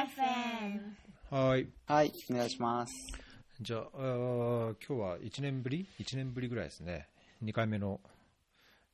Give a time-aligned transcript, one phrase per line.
[0.00, 1.68] FM はい。
[1.86, 2.94] はい、お願いします。
[3.60, 7.06] じゃあ、あー今日は1年ぶり ?1 年ぶりぐらいですね。
[7.44, 8.00] 2回目の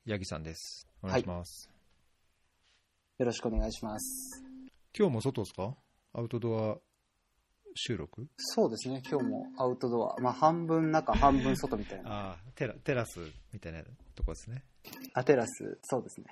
[0.09, 0.89] 八木さんです。
[1.05, 1.71] お願いします。
[3.19, 4.43] よろしくお願いします。
[4.99, 5.77] 今日も外ですか？
[6.13, 6.77] アウトドア
[7.77, 8.27] 収録？
[8.39, 10.21] そうですね、今日もアウトドア。
[10.21, 12.11] まあ、半分中、半分外みたいな。
[12.11, 13.21] ああ、テラテラス
[13.53, 13.85] みたいな
[14.17, 14.65] とこですね。
[15.15, 16.27] あ、テラス、そうですね。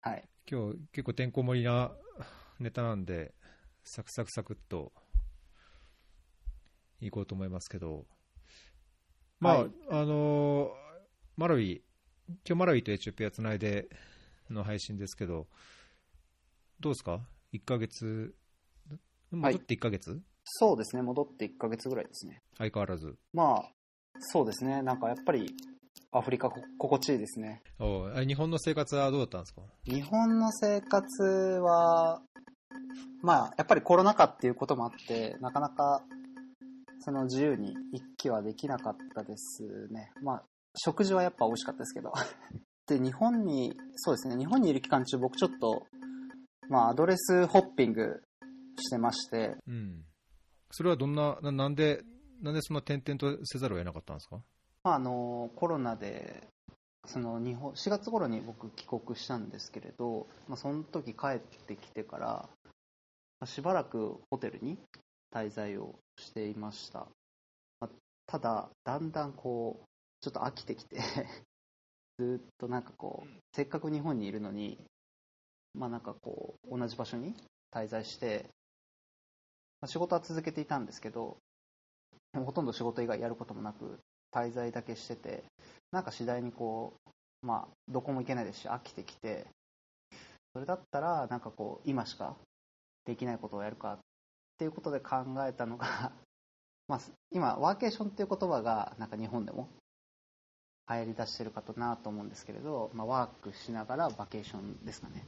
[0.00, 0.28] はい。
[0.50, 1.92] 今日結構てんこ盛りな
[2.58, 3.32] ネタなんで、
[3.88, 4.92] サクサクサクっと
[7.00, 8.04] いこうと思いますけど、
[9.38, 10.86] まあ、はいあのー
[11.36, 11.82] マラウィ、
[12.26, 13.88] 今日マラウィとエチオピアつないで
[14.50, 15.46] の配信ですけど、
[16.80, 17.20] どうですか
[17.52, 18.34] ?1 ヶ月、
[19.30, 22.42] 戻って1ヶ月、そうですね、戻って1ヶ月ぐらいですね。
[22.56, 23.16] 相変わらず。
[23.34, 23.70] まあ、
[24.18, 25.54] そうですね、なんかやっぱり、
[26.10, 27.62] アフリカこ心地いいですね。
[27.78, 29.60] お日本の生活はどうだったんですか？
[29.84, 31.22] 日本の生活
[31.60, 32.22] は、
[33.22, 36.02] まあ、やっぱりコロナ禍っていうこともあって、なかなか、
[37.00, 40.10] その自由に一気はできなかったですね。
[40.22, 40.42] まあ、
[40.76, 42.12] 食事はやっぱ美味しかったですけど。
[42.86, 45.86] で、日本に、そうですね、日本にいる期間中僕ちょっと、
[46.68, 48.22] まあ、アドレスホッピング
[48.78, 50.04] してまして、うん。
[50.70, 52.02] それはどんな、ななんで、
[52.40, 54.40] なんでそんな転々とせざるを得なかったんですか？
[54.84, 56.46] まあ、あの、コロナで、
[57.06, 62.55] その日本、4月頃に僕帰国したんですけれど、まあ、その時帰ってきてから、まあ
[63.44, 64.78] しばらくホテルに
[65.32, 67.06] 滞在をしていました。
[67.80, 67.90] まあ
[68.26, 69.86] ただ、だんだんこう、
[70.20, 70.96] ちょっと飽きてきて、
[72.18, 74.78] ずーっとなんかこう、せっかく日本にいるのに、
[75.74, 77.34] まあなんかこう、同じ場所に
[77.70, 78.48] 滞在して、
[79.80, 81.36] まあ仕事は続けていたんですけど、
[82.32, 83.98] ほとんど仕事以外やることもなく、
[84.32, 85.44] 滞在だけしてて、
[85.90, 89.46] なんか次第にこう、まあ、どこも行けないですし、飽きてきて、
[90.52, 92.36] それだったら、なんかこう、今しか
[93.06, 93.98] できないことをやるかっ
[94.58, 96.12] ていうことで考えたのが、
[96.88, 99.68] まあ、今、ワーケーションっていう言葉が、なんか日本でも
[100.88, 105.24] 流行り出してるかとなと思うんですけれど、まあ、ワークしながらバケーションですかね。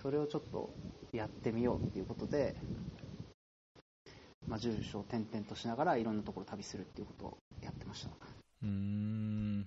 [0.00, 0.70] それをちょっと
[1.12, 2.54] やってみようっていうことで、
[4.46, 8.10] まあ、住所を転々としながらいろんなところを旅するっていうことをやってました。
[8.62, 9.62] うん。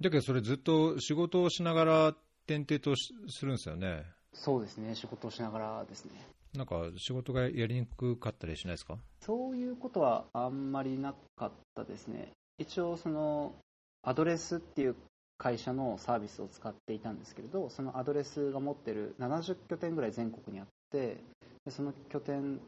[0.00, 2.08] だけどそれずっと仕事をしながら
[2.46, 4.04] 転々とするんですよね。
[4.34, 6.12] そうですね、仕事をしながらですね。
[6.54, 8.98] なんか仕事がやりにくかったりしないですか？
[9.20, 12.30] そういうことはあんまりなかったですね。
[12.58, 13.54] 一応、その、
[14.02, 14.96] アドレスっていう
[15.38, 21.16] 会社のサービスを使っていたんですけれど、そのアドレスが持ってる70拠点ぐらい全国にあって、
[21.64, 22.60] でその拠点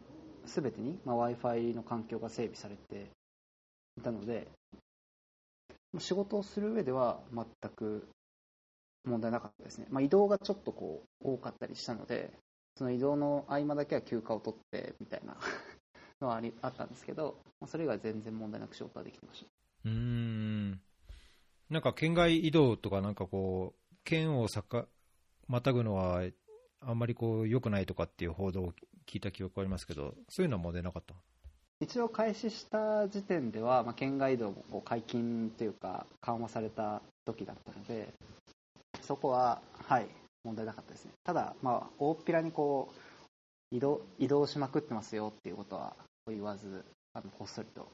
[0.47, 3.11] すべてに、まあ、Wi-Fi の環境が整備されて
[3.99, 4.47] いたので、
[5.99, 8.09] 仕事をする上では全く
[9.05, 9.87] 問題なかったですね。
[9.91, 12.33] まあ、移動がちょっとこう多かったりしたので、
[12.77, 15.37] その移動の合間だけは休暇を取ってみたいな
[16.21, 19.47] のはありあったんですけど、まあそれ以外全然問題なく仕事はできてました。
[19.85, 20.81] うーん。
[21.71, 24.87] なんか県外移動とかなんかこう、県をさか
[25.49, 26.23] またぐのは
[26.81, 28.73] あんまりこう良くないとかっていう報道を
[29.07, 31.15] 聞いた記憶ありますけど、そういうのはもう出なかった
[31.81, 38.09] 一応開始した時点では、まあ、県外移動も解禁というか緩和された時だったので、
[39.05, 40.09] そこは、はい、
[40.45, 41.13] 問題なかったですね。
[41.25, 47.89] ただ、まあ、大っぴらにこう移動移動しまくってますよっていうことは言わず、あのこっそりと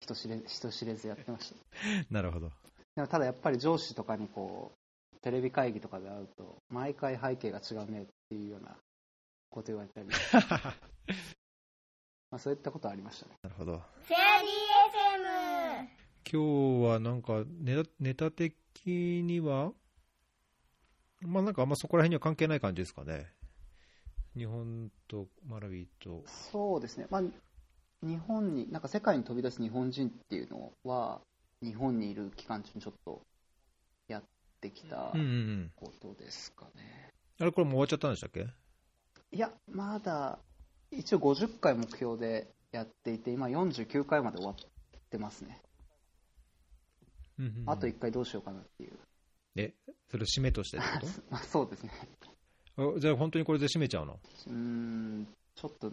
[0.00, 1.56] 人知れ人知れずやってました。
[2.10, 2.50] なるほど。
[2.96, 4.72] でもただやっぱり上司とかにこ
[5.14, 8.76] うテレビ会議とかで会うと毎回背景が違うねっていうような
[9.50, 10.08] こと言われたり
[12.30, 13.82] まあそういったことはありましたねなるほど。
[16.30, 18.54] 今日はなんかネタネタ的
[18.86, 19.72] には、
[21.20, 23.26] まあなんかあんまそこら辺には関係ない感じですかね。
[24.36, 26.22] 日本とマラウィと。
[26.26, 27.22] そうですねまあ
[28.02, 31.20] 日本になんか世界に飛び出す日本人っていうのは
[31.62, 33.22] 日本にいる期間中にちょっと
[34.06, 34.22] やっ
[34.60, 35.70] てきたうんうんうん。
[35.74, 38.46] ことですかね、あれこれもう終わっちゃったんでしたっけ？
[39.32, 40.38] いやまだ
[40.90, 44.56] 一応50回目標でやっていて今49回まで終わっ
[45.10, 45.60] てますね
[47.38, 48.92] うんうんうんあと1回どうしようかなっていう、
[49.60, 49.74] え、
[50.08, 51.90] それを締めとしてってこ まあそうですね
[52.98, 54.20] じゃあ本当にこれで締めちゃうの？
[54.46, 55.90] うーんちょっと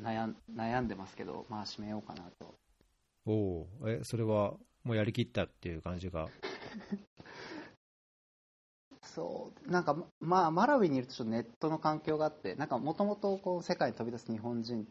[0.00, 2.54] 悩ん悩んでますけど、まあ、締めようかなと。
[3.26, 6.28] おおーえ、それはもうやりきったっていう感じが？
[9.02, 14.86] そう、なんか、まあ、マラウイにいるとちょっとネットの環境があって、なんか、もともとこう世界に飛び出す日本人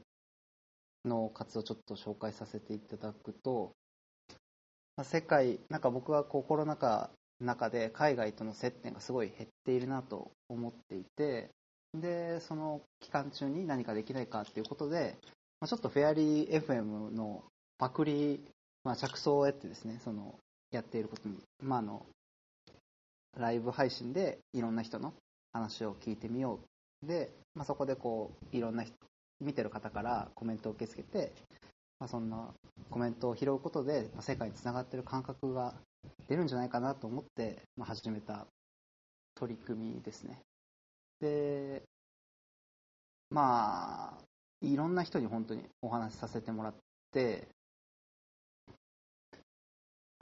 [1.06, 3.72] の活動をちょっと紹介させていただくと、
[4.98, 11.50] まあ、世界、なんか僕はこうコロナ禍の中で海外との接点がすごい減っているなと思っていて、
[11.94, 15.18] で、その期間中に何かできないかっていうことで、
[15.60, 17.44] まあ、ちょっとフェアリー FM の
[17.78, 18.42] パクリ、
[18.84, 20.36] まあ、着想を得てですね、その、
[20.72, 22.06] やっていることに、まあ、あの、
[23.38, 25.14] ライブ配信でいろんな人の
[25.54, 26.60] 話を聞いてみよ
[27.04, 27.08] う。
[27.08, 28.94] で、まあ、そこでこう、いろんな人、
[29.42, 31.34] 見てる方からコメントを受け付けて、
[32.00, 32.54] まあ、そんな
[32.90, 35.74] コメントを拾うことで、まあ、世界につながってる感覚が
[36.28, 38.48] 出るんじゃないかなと思って、まあ、始めた
[39.36, 40.42] 取り組みですね。
[41.19, 41.84] で、
[43.30, 44.24] まあ、
[44.62, 46.74] いろんな人に本当にお話しさせてもらっ
[47.12, 47.48] て、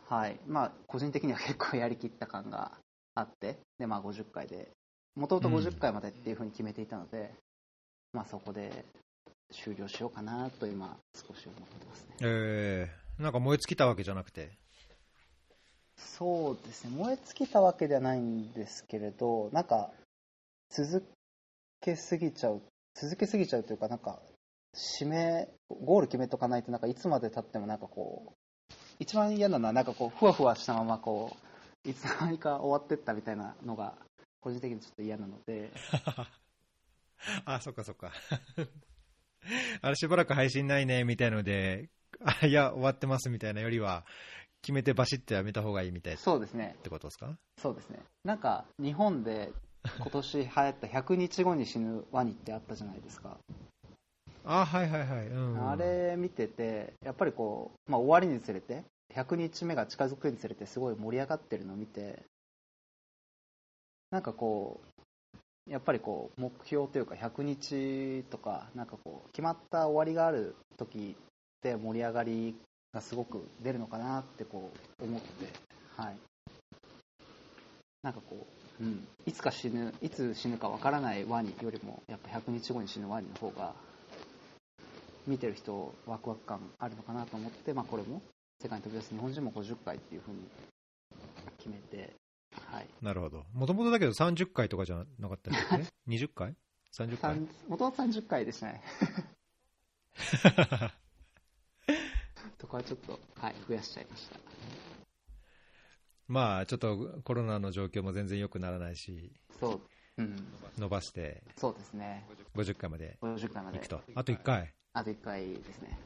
[0.07, 0.39] はい。
[0.47, 2.71] まあ、個人的には結構やりきった感が
[3.15, 4.69] あって、で、まあ、50回で、
[5.15, 7.33] もともと50回までっていうふうに決めていたので、
[8.13, 8.85] まあ、そこで
[9.51, 12.15] 終了しようかなと今、少し思ってますね。
[12.21, 14.57] えー、なんか燃え尽きたわけじゃなくて？
[15.97, 19.91] そうですね、燃え尽きたわけではないんですけれど、なんか、
[20.69, 21.05] 続
[21.81, 22.61] けすぎちゃう、
[22.95, 24.19] 続けすぎちゃうというか、なんか、
[24.75, 31.35] 締め、ゴール決めとかないと、なんかいつまで経ってもなんかこう、一番嫌なのは、なんかこう、ふわふわしたままこ
[31.85, 33.95] う、いつの間にか終わってったみたいなのが、
[34.39, 35.71] 個人的にちょっと嫌なので、
[37.45, 38.11] あ、そっかそっか。
[39.81, 41.89] あれしばらく配信ないね、みたいので、
[42.21, 44.05] あ、いや、終わってますみたいなよりは、
[44.68, 47.38] 決めてバシッとやめた方がいいみたいっそうですね、てことですか？
[47.58, 48.00] そうですね。
[48.25, 49.54] なんか、日本で
[49.98, 53.38] 今年流行った100日後に死ぬワニってあったじゃないですか。
[54.44, 55.28] あ、はいはいはい。
[55.28, 55.69] うん。
[55.69, 58.84] あれ見てて、やっぱりこう、まあ、終わりにつれて、
[59.14, 62.24] 100日目が近づくにつれて、すごい盛り上がってるのを見て、
[64.12, 64.81] なんかこ
[65.68, 71.24] う、やっぱりこう、目標というか、100日とか、なんかこう、決まった終わりがある時っ
[71.62, 72.56] て盛り上がり
[72.94, 75.48] がすごく出るのかなってこう、思って、
[75.95, 76.18] はい。
[78.04, 78.48] なんかこ
[78.80, 83.74] う、うん、いつか死ぬ、いつ死ぬかわからないワニよりも、やっぱ100日後に死ぬワニの方が、
[85.28, 88.22] 見てる人ワクワク感あるのかなと思って、まあ、これも
[88.62, 90.38] 世界に飛び出す日本人も50回っていうふうに
[91.57, 92.13] 決めて、
[92.72, 93.44] はい、なるほど。
[93.54, 96.56] もともとだけど30回とかじゃなかったっけ ?20 回
[96.98, 97.40] ?30 回？
[97.68, 98.81] もともと30回でしたね
[102.68, 104.40] とかはちょっと、はい、増やしちゃいました。
[106.28, 109.31] まあ、ちょっとコロナの状況も全然良くならないし、
[109.62, 109.81] そう、
[110.18, 110.36] うん、
[110.78, 112.25] 伸ばしてそうですね。
[112.56, 113.78] 50回まで50回まで。
[113.78, 114.02] 行くと。
[114.14, 114.74] あと1回？
[114.92, 115.98] あと1回ですね。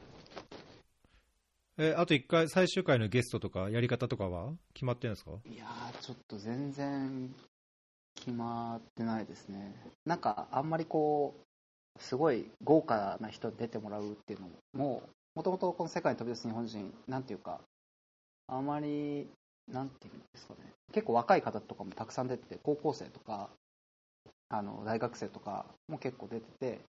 [1.80, 4.52] え、あと1回、最終回のゲストとか、やり方とかは？
[4.76, 5.32] 決まってるんですか？
[5.46, 7.34] いやーちょっと全然
[8.14, 9.74] 決まってないですね。
[10.06, 11.34] なんかあんまりこ
[11.98, 15.02] うすごい豪華な人に出てもらうっていうのも
[15.36, 17.62] もともとこの世界に飛び出す日本人なんていうか
[18.48, 19.30] あまり
[19.72, 20.60] なんていうんですかね。
[20.92, 23.50] 結構若い方とかもたくさん出てて高校生とか
[24.50, 26.80] あの大学生とかも結構出てて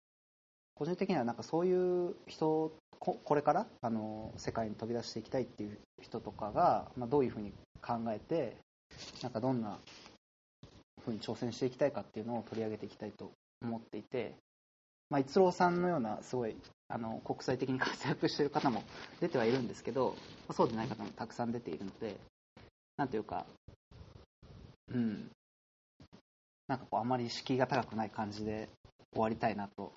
[0.75, 8.57] 個人的にはなんかそういう人これからあの世界に飛び出していきたいっていう人とかが、まあ、どういうふうに考えて
[9.23, 9.79] なんかどんな
[11.05, 14.35] ふうに挑戦していきたいかっていうのを取り上げていきたいと思っていて、
[15.13, 16.57] まあ、逸郎さんのようなすごい
[16.89, 18.83] あの国際的に活躍している方も
[19.21, 20.17] 出てはいるんですけど、
[20.49, 22.17] まあそうでない方もたくさん出ているので
[22.97, 23.45] なんていうか
[24.93, 25.31] うん
[26.67, 28.71] なんかこうあまり敷居が高くない感じで
[29.13, 29.93] 終わりたいなと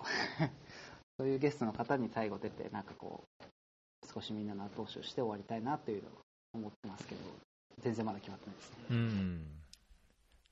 [1.18, 6.12] そういうゲストの方に最後出てなんかこう少しみんなの後押しをして終わりたいなというのを
[6.52, 7.20] 思ってますけど
[7.78, 9.46] 全然まだ決まってないですねうん。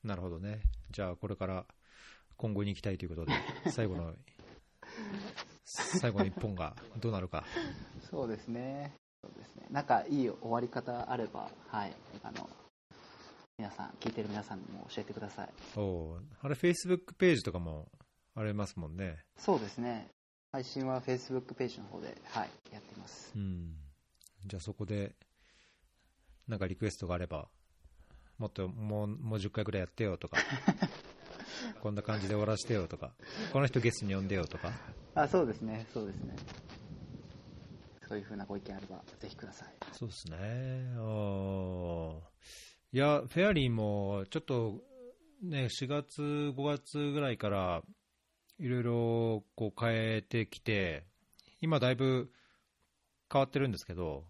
[0.04, 0.60] なるほどね。
[0.90, 1.66] じゃあ、これから
[2.36, 3.32] 今後に行きたいということで、
[3.70, 4.14] 最後の、
[5.64, 7.44] 最後の一本がどうなるか。
[8.10, 8.92] そうですね。
[9.22, 9.66] そうですね。
[9.70, 11.92] なんかいい終わり方あれば、はい。
[12.22, 12.48] あの、
[13.58, 15.48] 皆さん、聞いてる皆さんにも教えてください。
[15.76, 17.88] おうあれ、Facebook ページとかも
[18.34, 19.18] ありますもんね。
[19.38, 20.08] そうですね。
[20.52, 23.32] 配信は Facebook ページの方で、はい、やってます。
[23.34, 23.74] うん。
[24.46, 25.14] じゃあ、そこで、
[26.46, 27.48] なんかリクエストがあれば、
[28.38, 30.36] もっともうもう10回ぐらいやってよとか、
[31.80, 33.12] こんな感じで終わらせてよとか、
[33.52, 34.72] この人ゲストに呼んでよとか、
[35.14, 35.86] あ、そうですね。
[35.92, 36.36] そうですね。
[38.08, 39.68] そういうふうなご意見あれば、ぜひください。
[39.92, 40.36] そうですね。
[42.92, 44.82] いや、フェアリーもちょっと
[45.42, 47.82] ね、4月、5月ぐらいから
[48.58, 51.04] いろいろこう変えてきて、
[51.60, 52.30] 今だいぶ
[53.32, 54.24] 変わってるんですけど、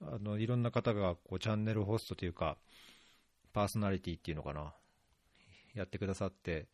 [0.00, 2.58] あのいろんな方がこうチャンネルホストというか、
[3.52, 4.74] パーソナリティっていうのかな、
[5.74, 6.68] やってくださって、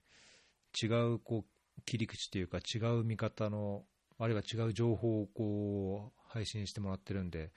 [0.80, 3.84] 違うこう切り口というか、違う見方の、
[4.18, 7.52] あるいは違う情報をこう配信してもらってるんで、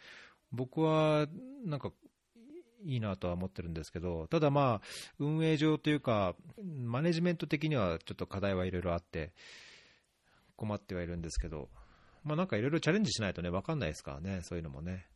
[0.52, 1.28] 僕は
[1.66, 1.92] なんか
[2.84, 4.88] いいなとは思ってるんですけど、ただまあ、
[5.20, 9.34] 運営上というか、マネジメント的にはちょっと課題はいろいろあって、
[10.56, 11.70] 困ってはいるんですけど、
[12.24, 15.09] まあなんかいろいろチャレンジしないとね、分かんないですからね、そういうのもね。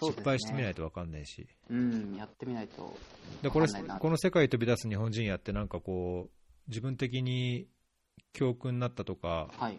[0.00, 1.46] 失敗してみないと分かんないし。
[1.68, 2.96] うん、やってみないと。
[3.42, 6.30] でこれこの世界飛び出す日本人やって、なんかこう、
[6.68, 7.66] 自分的に
[8.32, 9.78] 教訓になったとか、はい。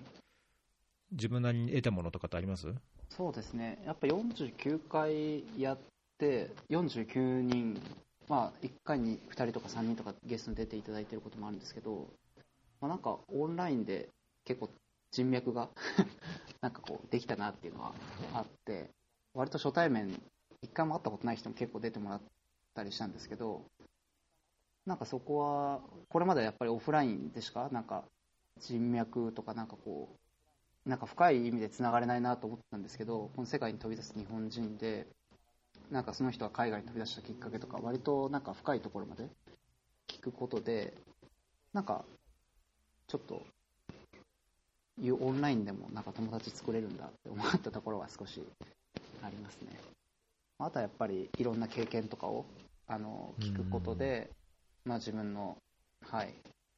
[1.12, 2.74] 自分なりに得たものとかってあります？
[3.10, 3.82] そうですね。
[3.86, 5.80] やっぱ49回やっ
[6.18, 7.82] て、49人、
[8.30, 12.08] まあ、1回に2人とか3人とかゲストに出ていただいてることもあるんですけど、
[12.80, 14.08] まあ、なんかオンラインで
[14.46, 14.70] 結構
[15.12, 15.70] 人脈が
[16.62, 17.94] なんかこうできたなっていうのは
[18.34, 18.90] あって、
[19.34, 20.10] 割と初対面、
[20.64, 22.22] 1回も会ったことない人も結構出てもらっ
[22.76, 23.64] たりしたんですけど、
[24.86, 28.04] なんかそこは、これまではやっぱりオフラインでしか、なんか
[28.60, 30.10] 人脈とかなんかこ
[30.86, 35.08] う、なんか深い意味でつながれないなと思ってたんですけど、この世界に飛び出す日本人で、
[35.92, 39.28] なんかその人が海外に飛び出したきっかけとか、割となんか深いところまで
[40.08, 40.94] 聞くことで、
[41.74, 42.04] なんか
[43.08, 43.42] ちょっと、
[45.02, 48.44] いうオンラインでもなんか友達作れるんだって思ったところは少し
[49.24, 49.80] ありますね。
[50.60, 52.46] あとはやっぱりいろんな経験とかを
[52.88, 54.30] あの聞くことで、
[54.86, 55.58] まあ、自分の、
[56.06, 56.34] はい、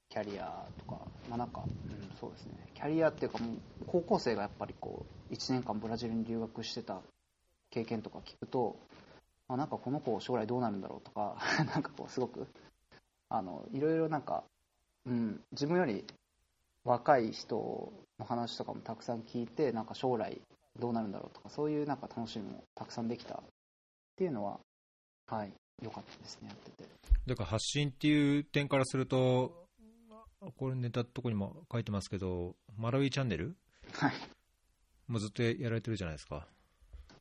[0.10, 3.58] キャリアとか、まあなんか、うん、そうですね、キャリアっていうか、もう
[3.88, 7.02] 高校生がやっぱりこう1年間ブラジルに留学してた
[7.72, 8.78] 経験とか聞くと、
[9.48, 11.38] あなんかこの子、将来どうなるんだろうとか、
[11.74, 12.48] なんかこう、すごく
[13.30, 14.44] あのいろいろなんか、
[15.06, 16.06] うん、自分より
[16.84, 20.40] 若い人の話とかもたくさん聞いて、なんか将来
[20.80, 23.38] どうなるんだろうとか、そういうなんか楽しみもたくさんできたっ
[24.16, 24.60] ていうのは、
[25.28, 26.90] はい、良かったですね、やってて。
[27.28, 29.68] だから発信っていう点からすると、
[30.58, 33.56] これネタとこにも書いてますけど、マラウィチャンネル？
[33.94, 34.14] はい、
[35.08, 36.48] もうずっとやられてるじゃないですか。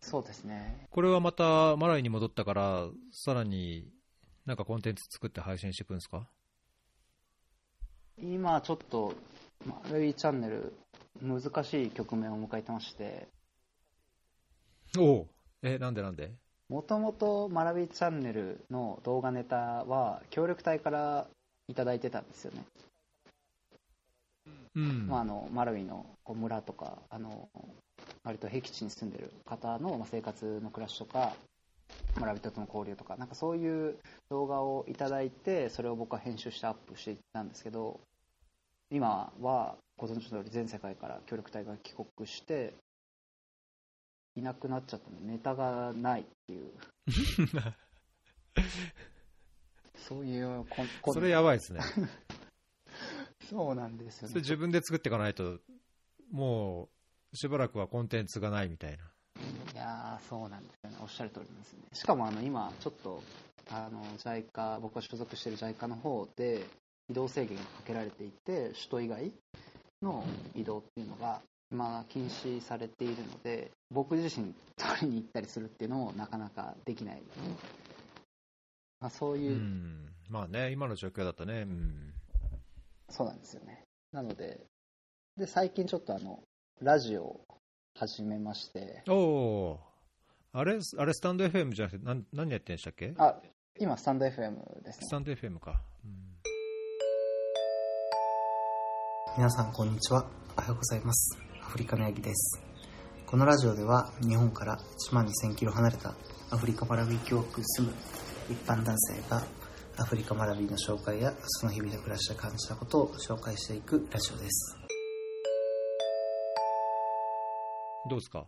[0.01, 0.87] そうですね。
[0.91, 3.89] これはまたマラウイに戻ったから、さらに
[4.45, 6.27] なんかコンテンツ作って配信していくんですか？
[8.19, 9.15] 今ちょっと、
[9.65, 10.75] まあ、ルイチャンネル、
[11.23, 13.29] 難しい局面を迎えてまして、
[14.99, 15.27] おお
[15.63, 16.33] え、なんでなんで？
[16.69, 21.27] もともとマラビチャンネルの動画ネタは協力隊から
[21.69, 22.65] いただいてたんですよね。
[24.75, 25.07] うん。
[25.07, 27.49] まあ、あのマラウイのこう村とかあの
[28.25, 31.35] 割と僻地に住んでる方のまあ生活の暮らしとか
[32.19, 33.97] 村人との交流とかなんかそういう
[34.31, 38.01] 動画をいただいてそれを僕は編集してアップしていったんですけど
[38.91, 42.73] 今はご存知の通り全世界から協力隊が帰国して
[44.35, 46.71] いなくなっちゃったネタがないっていう
[49.97, 51.81] そういうこんこんそれやばいですね。
[53.49, 55.61] そうなんですよねそれ自分で作っていかないと、
[56.31, 56.89] も
[57.33, 59.05] うしばらくはコンテンツがないみたいな。
[59.73, 61.81] いやーそうなんですよね、おっしゃる通りですね。
[61.93, 63.23] しかもあの今、ちょっと
[63.71, 66.67] あの JICA、僕が所属している JICA の方で
[67.09, 69.33] 移動制限がかけられていて、首都以外
[70.03, 70.25] の
[70.55, 77.23] 移動っていうのが今、禁止されているので、僕自身、取りに行ったりするっていうのもなかなかできない、
[79.01, 80.09] まあ、そうういう、ん。
[80.29, 82.13] まあね、今の状況だとね、うん。
[83.09, 83.83] そうなんですよね。
[84.13, 84.61] なので、
[85.37, 86.41] で最近ちょっとあの
[86.83, 87.45] ラジオを
[87.99, 89.81] 始めまして、おお
[90.53, 93.15] あれ、あれスタンド FM じゃなくて、なん何やってんでしたっけ？
[93.17, 93.41] あ
[93.79, 95.11] 今、スタンド FM ですねス。
[95.11, 95.81] タンド FM か。
[96.05, 96.21] うん
[99.39, 100.27] 皆さんこんにちは
[100.59, 102.61] おはようございますアフリカのヤギです。
[103.27, 104.77] このラジオでは日本から
[105.11, 106.15] 1万2000キロ離れた
[106.51, 107.95] アフリカマラウィ共和国に住む
[108.51, 109.43] 一般男性が
[109.99, 114.77] アフリカマラウィの紹介やその日々の暮らしで感じたことを紹介していくラジオです。
[118.11, 118.47] どうですか？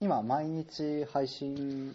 [0.00, 1.94] 今毎日配信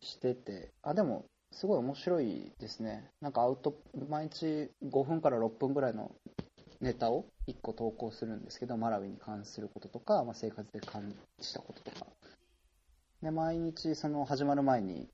[0.00, 3.10] しててあでもすごい面白いですね。
[3.20, 3.74] なんかアウト
[4.08, 6.10] 毎日5分から6分ぐらいの
[6.84, 12.06] ネタを1個投稿するんですけどマラウィに関することとか、まあ、生活で感じたこととか。
[13.22, 15.08] で毎日その始まる前に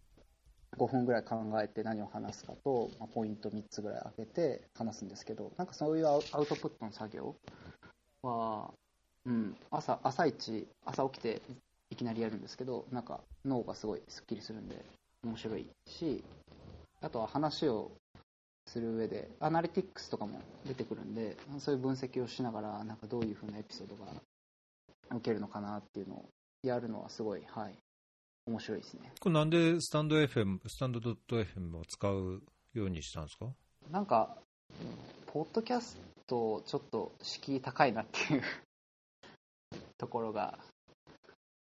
[0.76, 7.36] 5分ぐらい考えて何を話すかと、まあ、ポイント3つぐらい開けて話すんですけどなんかそういうアウトプットの作業
[8.22, 8.72] は
[9.26, 11.42] うん、朝朝一朝起きて
[11.90, 14.82] いきなりやるんですけどなんか脳がすごいすっきりするんで
[15.24, 16.24] 面白いし
[17.02, 17.92] あとは話を
[18.72, 24.06] する上でアナリティックスとかも出てくるんでそういう分析をしながらなんかどういう風なエピソードが
[25.10, 26.24] 受けるのかなっていうのを
[26.62, 27.74] やるのはすごいはい
[28.46, 29.12] 面白いですね。
[29.20, 32.42] これなんでスタンド FM、スタンド .fm を使う
[32.74, 33.46] ようにしたんですか？
[33.90, 34.36] なんか
[35.26, 38.42] ポッドキャストちょっと敷居高いなっていう
[39.98, 40.58] ところが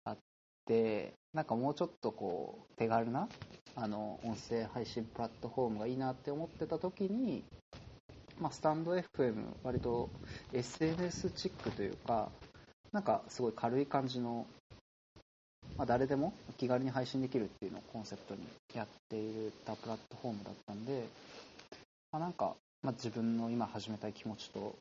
[0.04, 0.18] あっ
[0.66, 3.28] てなんかもうちょっとこう手軽な
[3.76, 7.44] あの音声配信プラットフォームがいいなって思ってた時に、
[8.40, 10.08] まあ、スタンド FM 割と
[10.52, 12.30] SNS チックというか
[12.92, 14.46] なんかすごい軽い感じの、
[15.76, 18.40] まあ、誰でも気軽に配信できるっていうのをコンセプトに
[18.74, 21.04] やっていたプラットフォームだったんで、
[22.12, 24.74] まあ、なんか、まあ、自分の今始めたい気持ちと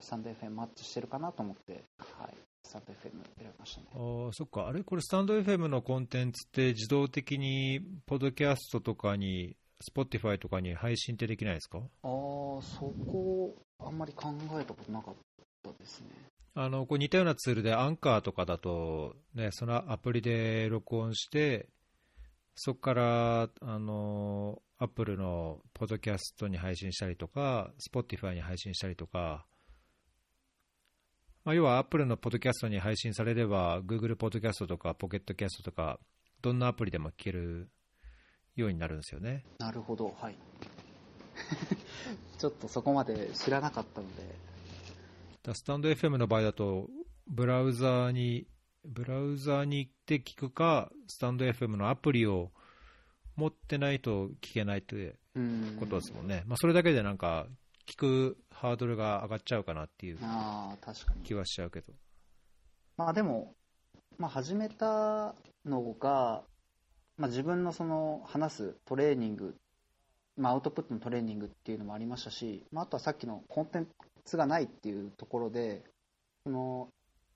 [0.00, 1.82] スタンド FM マッチしてるかなと思って、
[2.18, 3.86] はい、スタンド FM 選びましたね。
[3.92, 9.56] あーそっか、あれ、これ、スタンド FM のコンテンツって、自動的に、ポッドキャストとかに、
[9.88, 11.78] Spotify とかに配信ってできないですか？
[11.78, 14.28] ああ、そこ、あんまり考
[14.60, 15.14] えたことなかっ
[15.62, 16.08] たですね。
[16.54, 21.68] あのこう似たようなツールで、アンカーとかだと、ね、そのアプリで録音して、
[22.56, 29.46] そこからあの Apple のポッドキャストに配信したりとか、Spotify に配信したりとか、
[31.50, 35.98] まあ、要は Apple のポッドキャストに配信されれば、Google ポッドキャストとか、ポケットキャストとか、
[36.42, 37.68] どんなアプリでも聞ける
[38.54, 39.42] ようになるんですよね。
[39.58, 40.36] なるほど、はい。
[42.38, 44.32] ちょっとそこまで知らなかったので、
[45.42, 46.88] だスタンド FM の場合だと、
[47.26, 48.46] ブラウザーに、
[48.84, 52.52] ブラウザーに行って聞くか、スタンド FM のアプリを
[53.34, 55.76] 持ってないと聞けないってうん。
[55.80, 56.44] ことですもんね。
[56.46, 57.48] まあ、それだけでなんか、
[57.90, 60.18] 聞くハードルが上がっちゃうかなっていう。
[61.24, 61.92] 気はしちゃうけど。
[62.96, 63.54] まあでも、
[64.16, 66.44] まあ、始めたのが、
[67.16, 69.56] まあ、自分のその話すトレーニング、
[70.36, 73.88] まあ、アウトプットのトレーニングっていうのもありましたし、まあ、あとはさっきのコンテン
[74.24, 75.82] ツがないっていうところで
[76.44, 76.88] その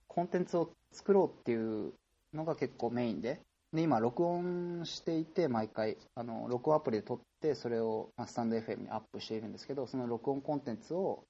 [0.07, 1.95] コンテンツを作ろうっていう
[2.33, 3.41] のが結構メインで
[3.75, 11.25] で今録音していて毎回あの録音アプリで撮ってそれを、まあ、スタンド FM にアップしているんですけどその録音コンテンツを、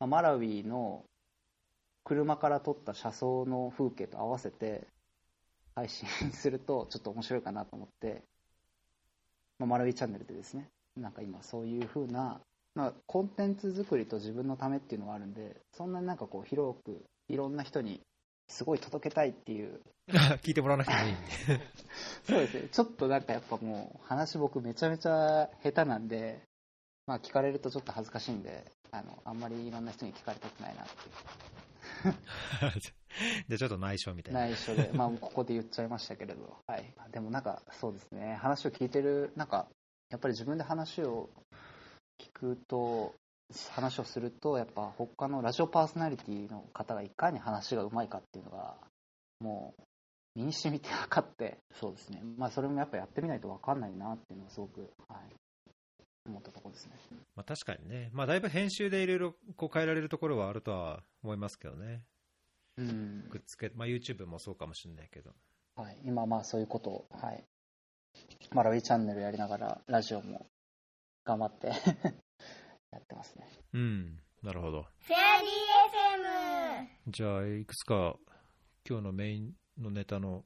[0.00, 1.04] まあ、マラウィの
[2.02, 4.88] 車から撮った車窓の風景と合わせて
[5.76, 8.24] 配信するとちょっと面白いかなと思って、
[9.60, 12.40] まあ、マラウィチャンネルでですねなんか今そういう風な、
[12.74, 18.00] まあ、コンテンツ作りと自分のためっていうのがあるんでそんなになんかこう広くいろんな人に
[18.50, 19.80] すごい届けたいっていう。
[20.42, 21.14] 聞いてもらわなくてもいい。
[22.26, 22.68] そうですね。
[22.70, 26.42] ちょっとなんかやっぱもう話僕めちゃめちゃ下手なんで
[27.06, 32.14] まあ聞かれるとちょっと恥ずかしいんであのあんまりいろんな人に聞かれたくないなっていう。
[33.48, 34.40] で、ちょっと内緒みたいな。
[34.48, 39.68] 内緒で、まあ、ここで言っちゃいましたけれど、はい、でもなんか、そうですね、話を聞いてる、なんか、
[40.10, 41.28] やっぱり自分で話を
[42.18, 43.14] 聞くと、
[43.70, 48.76] 話をすると、やっぱ他のラジオパーソナリティの方がいかに話がうまいかっていうのが、
[49.40, 49.82] もう、
[50.36, 55.34] 身に染みて分かって、そうですね、まあ、それもやっぱやってみないと分かんないなっていうのは、すごく、はい、
[56.26, 56.92] 思ったところですね。
[57.34, 58.10] まあ、確かにね。
[58.12, 62.04] まあ、だいぶ編集でいろいろこう変えられるところはあるとは思いますけどね。
[62.76, 65.32] うんくっつけ、まあ、YouTube もそうかもしれないけど。
[65.76, 67.44] はい、今まあそういうことを、はい、
[68.52, 70.46] マラウィチャンネルやりながらラジオも
[71.24, 71.72] 頑張って
[72.92, 73.46] やってますね。
[73.72, 74.18] うん。
[74.42, 74.86] なるほど。
[75.00, 75.50] フェアリー
[77.08, 78.16] FM じゃあ、いくつか
[78.88, 80.44] 今日のメインのネタの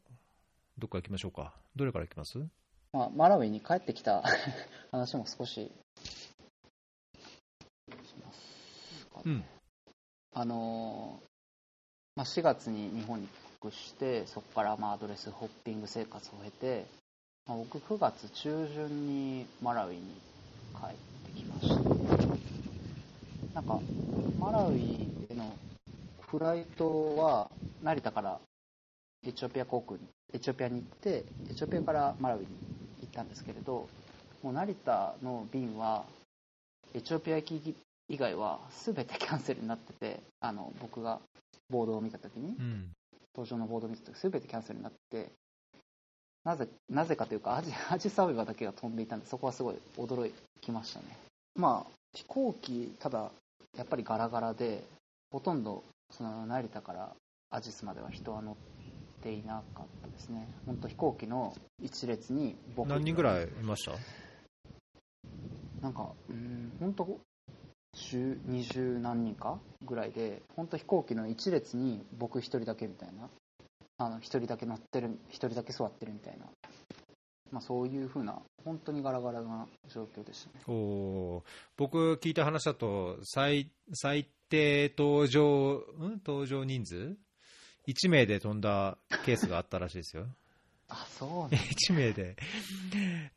[0.78, 1.54] どっか行きましょうか。
[1.76, 2.38] どれから行きます？
[2.92, 4.22] まあ、マラウィに帰ってきた
[4.92, 5.70] 話も少しし
[8.22, 9.44] ますかねうん。
[10.34, 11.24] あのー
[12.16, 16.86] まあ、4月に日本に帰国してそこからまあアドレスホッピング生活を経て、
[17.46, 19.06] まあ、僕9月中旬
[19.40, 20.02] にマラウイに
[20.74, 21.93] 帰ってきました
[23.54, 23.80] なんか
[24.40, 25.56] マラウイへの
[26.20, 27.50] フライトは
[27.82, 28.40] 成田から
[29.24, 32.46] エチオピア航空にエチオピアに行ってエチオピアからマラウイに
[33.02, 33.88] 行ったんですけれど
[34.42, 36.04] もう成田の便は
[36.94, 37.74] エチオピア行き
[38.08, 41.20] 以外は全てキャンセルになっててあの僕が
[41.70, 42.90] ボードを見た時にうん。
[43.36, 45.30] 搭乗のボードを見た時全てキャンセルになって
[46.44, 51.06] なぜなぜかというかアジ アジサアベバだけが飛んでいたんでそこはすごい驚きましたね
[51.56, 53.30] まあ飛行機ただ
[53.76, 54.84] やっぱりガラガラで
[55.30, 57.12] ほとんどその成田から
[57.50, 58.56] アジスまでは人は乗っ
[59.20, 60.48] ていなかったですね。
[60.66, 63.92] 本当飛行機の一列に僕何人ぐらいいました？
[65.80, 67.18] なんか、うん、本当
[67.94, 73.28] 十二十何人かぐらいで、本当飛行機の一列に僕一人だけみたいな、
[73.98, 76.46] あの一人だけ乗ってる、一人だけ座ってるみたいな、
[77.54, 80.64] まあ、そういうふうな、本当にガラガラな状況でしたね。
[80.66, 81.42] おー。
[81.76, 86.18] 僕聞いた話だと最最低搭乗ん？
[86.24, 87.16] 搭乗人数
[87.86, 90.26] ？1名で飛んだケースがあったらしいですよ。
[90.90, 91.60] あ、そうね。
[91.88, 92.36] 1名で。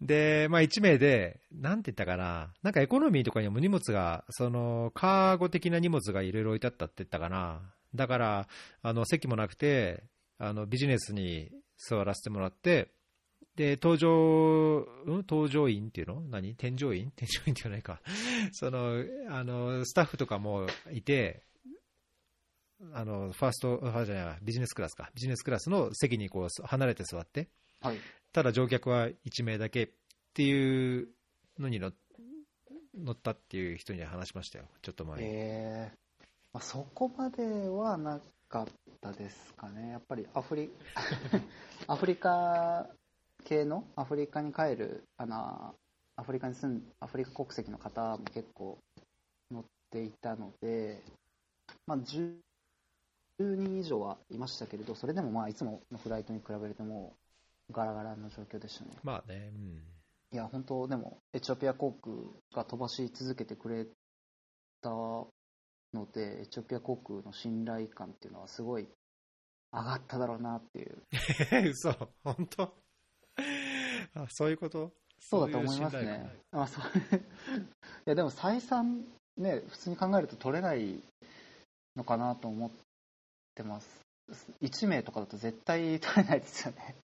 [0.01, 2.51] で、まあ、1名でなんて言ったかな？
[2.63, 7.61] なんかエコノミーとかにも荷物がそのカーゴ的な荷物がいろいろ置いてあったって言ったかな？
[7.93, 8.47] だから
[8.81, 10.03] あの席もなくて
[10.39, 12.89] あのビジネスに座らせてもらって
[13.57, 15.19] で、搭乗、うん？
[15.21, 16.21] 搭乗員っていうの？
[16.29, 16.53] 何？
[16.55, 17.11] 添乗員？
[17.15, 17.99] 添乗員っていうのないか。
[18.53, 21.41] その、あの、スタッフとかもいて、
[22.93, 25.09] あの、ファースト、ファーじゃないわビジネスクラスか。
[25.15, 27.49] ビジネスクラスの席にこう、離れて座って、
[27.81, 27.97] はい。
[28.31, 29.89] ただ乗客は1名だけっ
[30.35, 31.09] ていう
[31.57, 31.91] のに乗
[32.93, 34.65] 乗ったっていう人には話しましたよ。
[34.83, 35.27] ちょっと前に。
[35.27, 35.97] えー
[36.53, 38.67] まあ、そこまではなかっ
[39.01, 39.89] たですかね。
[39.89, 40.69] やっぱりアフリ、
[41.87, 42.87] アフリカ
[43.47, 45.73] 系のアフリカに帰る、あの、
[46.17, 48.77] アフリカに住ん、アフリカ国籍の方も結構
[49.49, 51.01] 乗っていたので、
[51.85, 52.35] まあ、10
[53.39, 57.15] 10人以上はいましたけれど、それでもまあいつものフライトに比べるとも
[57.69, 58.91] うガラガラの状況でしたね。
[59.03, 59.83] まあね、うん。
[60.33, 62.15] いや、本当、でも、エチオピア航空
[62.53, 63.85] が飛ばし続けてくれ
[64.81, 65.31] たの
[66.11, 68.87] で、エチオピア航空の信頼感っていうのはすごい
[69.71, 71.03] 上がっただろうなっていう。
[71.69, 72.86] 嘘、本当？
[74.13, 74.91] あ、そういうこと？
[75.19, 76.35] そうだと思いますね。
[76.51, 76.83] あそう
[77.17, 77.19] い
[78.05, 79.03] や、でも採算、
[79.35, 81.01] ね、普通に考えると取れない
[81.95, 82.71] のかなと思っ
[83.55, 84.01] てます。
[84.61, 86.95] 1名とかだと絶対取れないですよね。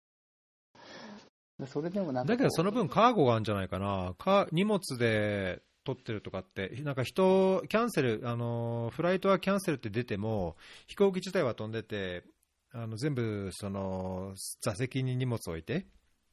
[1.59, 4.13] でそれでもなんだけどその分カーゴがあるんじゃないかな。
[4.17, 10.55] か荷物で取ってるとかって、なんか人、キャンセル、あの、フライトはキャンセルって出ても、
[10.87, 12.23] 飛行機自体は飛んでて、
[12.71, 15.85] あの全部、その、座席に荷物を置いて、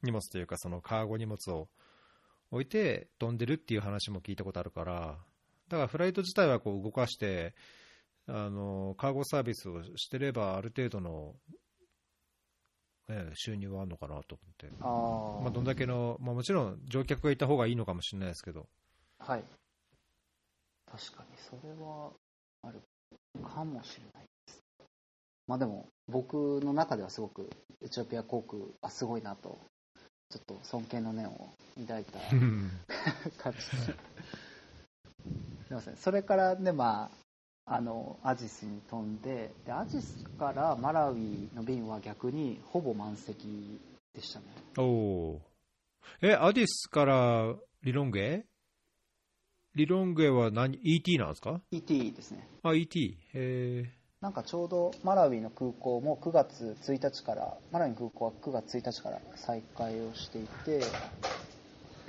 [0.03, 1.69] 荷物というか、そのカーゴ荷物を
[2.51, 5.19] 置いて飛んでるっていう話も聞いたことあるから、
[5.69, 7.55] だからフライト自体はこう動かして、
[8.27, 11.35] あの、カーゴサービスをしてれば、ある程度の、
[13.09, 14.69] ええ収入はあるのかなと思って。
[14.81, 18.69] あーまあ、どんだけの、まあ、もちろん乗客がいた方がいいのかもしれないですけど、
[19.19, 19.45] はい。
[20.87, 22.13] 確かに、それは
[22.63, 22.81] ある
[23.43, 24.63] かもしれないです。
[25.47, 27.51] まあでも、僕の中ではすごく
[27.83, 29.59] エチオピア航空、あ、すごいなと、
[30.31, 32.19] ちょっと尊敬の念を抱いた
[33.43, 33.85] 感じです。
[33.85, 33.91] す
[35.71, 35.97] いません。
[35.97, 37.11] それからね、ま
[37.67, 43.81] あ、あの、アジスに飛んで、で、アジスからマラウイの便は逆にほぼ満席
[44.15, 44.47] でしたね。
[44.79, 46.29] おおー。
[46.29, 48.45] え、アディスからリロンゲ？
[49.75, 52.47] リロンゲは何 ?ET なんですか？ET ですね。
[52.63, 53.17] あ、ET。
[53.35, 60.81] へなんかちょうどマラウイの空港も9月1日から、マラウイの空港は9月1日から再開をしていて、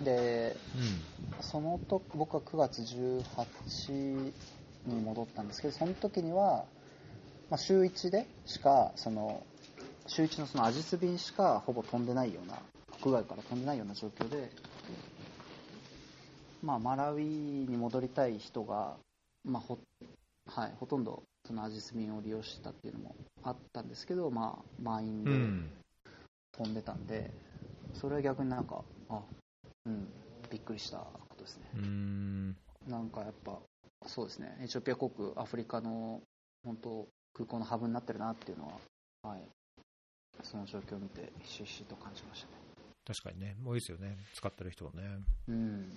[0.04, 0.56] で、え。
[0.76, 1.12] うん。
[1.44, 4.32] その時僕は9月18
[4.88, 6.66] に戻ったんですけど、その時には、
[7.50, 9.42] まあ、週1でしか、その、
[10.08, 12.60] 週1のそのアジス便しかほぼ飛んでないような、
[13.02, 14.50] 国外から飛んでないような状況で、
[16.62, 18.98] まあ、マラウイに戻りたい人が、
[19.46, 19.80] まあほ
[20.48, 25.72] はい、ほとんどそのアジス便を利用してたっていうのもあったんですけど、まあ、満員でうん。
[26.52, 27.32] 飛んでたんで、
[27.94, 29.22] それは逆になんか、あ、
[29.86, 30.08] うん、
[30.50, 31.64] びっくりしたことですね。
[31.76, 32.58] うーん。
[32.88, 33.60] なんかやっぱ、
[34.06, 36.22] そうですね、エチオピア航空、アフリカの
[36.64, 38.68] 本当、空港のハブになってるなっていうの
[39.24, 39.42] は、はい、
[40.44, 42.54] その状況を見て、ひしひしと感じましたね。
[43.06, 43.58] 確かにね。
[43.66, 44.18] 多いですよね。
[44.36, 45.02] 使ってる人はね。
[45.48, 45.90] うん、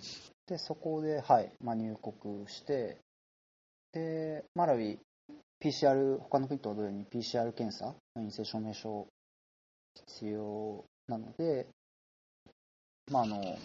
[0.46, 2.98] で、そこで、はい、まあ、入国して、
[3.92, 4.98] で、マラウイ、
[5.64, 9.08] PCR、他の国と同様に PCR 検査の陰性証明書
[10.06, 11.66] 必要なので、
[13.10, 13.58] まあ、あの、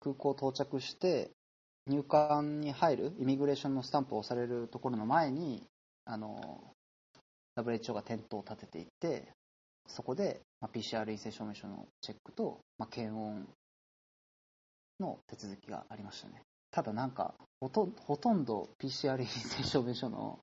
[0.00, 1.30] 空港到着して、
[1.86, 5.62] 入管に入るイミグレーションのスタンプを押されるところの前に、
[6.04, 6.74] あの、
[7.56, 9.28] WHO がテントを立てていて、
[9.86, 13.48] そこで、まあ、PCR 陰性証明書のチェックと、まあ、検温
[14.98, 16.42] の手続きがありましたね。
[16.72, 20.40] ただなんか、ほとほとんど PCR 陰性証明書の、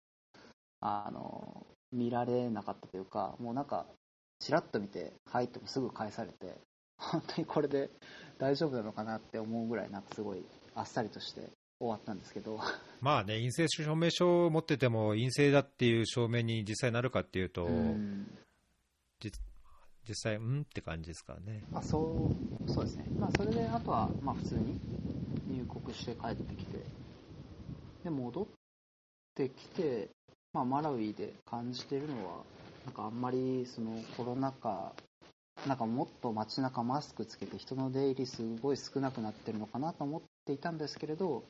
[0.85, 3.87] あの、見られなかったというか、もうなんか、
[4.39, 6.59] ちらっと見て、入ってもすぐ返されて、
[6.97, 7.89] 本当にこれで
[8.37, 10.45] 大丈夫なのかなって思うぐらい、なんかすごい
[10.75, 12.59] あっさりとして終わったんですけど、
[13.01, 18.27] まあね、陰性証明書を持ってても陰性だっていう証明に実際なるかっていうと、うん。
[20.07, 21.63] 実際、うんって感じですからね。
[21.71, 22.29] まあ、そ
[22.67, 24.77] うそうですね、まあ、それであとはまあ普通に
[25.49, 26.77] 入国して帰ってきて、
[28.03, 28.45] で戻っ
[29.33, 30.09] てきて、
[30.55, 32.37] まあ、マラウイで感じてるのは、
[32.85, 34.93] なんかあんまりそのコロナ禍、
[35.67, 41.43] なんかもっと街中マスクつけて人の出入りすごい少なくなってるのかなと思っていたんですけれど、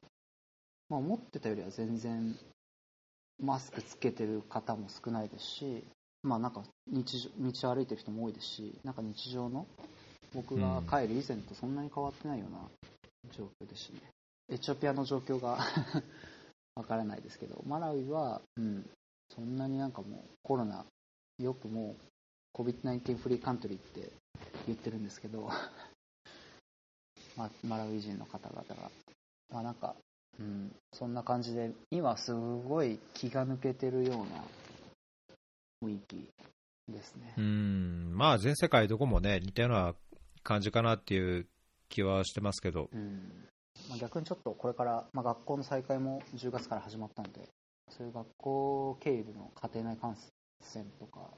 [0.90, 2.36] まあ、思ってたよりは全然
[3.40, 5.84] マスクつけてる方も少ないですし、
[6.24, 9.68] まあなんか日常道を歩いてる人も多いですし、なんか日常の
[10.34, 12.58] 僕が帰る以前とそんなに変わってないような
[13.38, 14.00] 状況でしたね。
[14.50, 15.60] エチオピアの状況が
[16.76, 18.86] わからないですけど、マラウイは、うん、
[19.30, 20.86] そんなになんかもうコロナ、
[21.40, 21.96] よくも
[22.54, 24.12] う COVID-19 フリーカントリーって
[24.68, 25.50] 言ってるんですけど、
[27.38, 28.92] まあ、マラウイ人の方々が、
[29.50, 29.96] まあ、なんか、
[30.38, 34.44] うん、そんな感じで今すごい気が抜けてるような
[35.82, 36.30] 雰囲気
[36.90, 37.34] ですね。
[37.38, 39.96] うん、まあ全世界どこもね、似たような
[40.44, 41.48] 感じかなっていう
[41.88, 43.48] 気はしてますけど、うん
[43.90, 47.50] まあ、逆にちょっとこれから、まあ、学校の再開も10月から始まったので
[47.90, 50.16] そういう学校経由での家庭内感
[50.62, 51.30] 染とか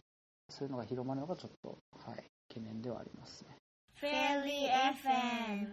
[0.49, 3.57] そういうのが広まるのがちょっと、はい、懸念ではありますね
[3.99, 4.69] Fairy
[5.01, 5.67] FM.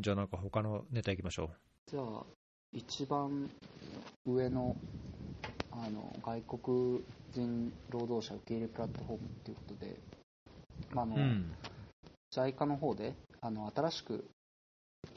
[0.00, 1.50] じゃあなんか他のネタいきましょ
[1.86, 2.24] じゃあ
[2.72, 3.48] 一番
[4.26, 4.76] 上の
[5.70, 7.00] あの外国
[7.32, 9.96] 人労働者受け入れプラットフォームということで、
[10.92, 11.06] まあ。
[11.06, 11.52] のうん。
[12.34, 14.24] JICA の方であの新しく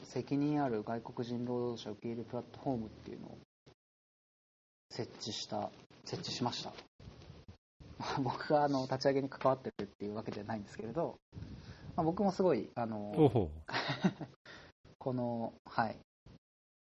[0.04, 3.38] 責任ある外国人労働者受け入れプラットフォームっていうのを
[4.90, 5.70] 設置した
[6.04, 6.72] 設置しました。
[7.98, 11.18] ま あ僕があの立ち上げに関わってるっていうわけじゃないんですけれど、
[11.96, 13.50] まあ、僕もすごいあおのほ
[14.98, 15.98] このはい。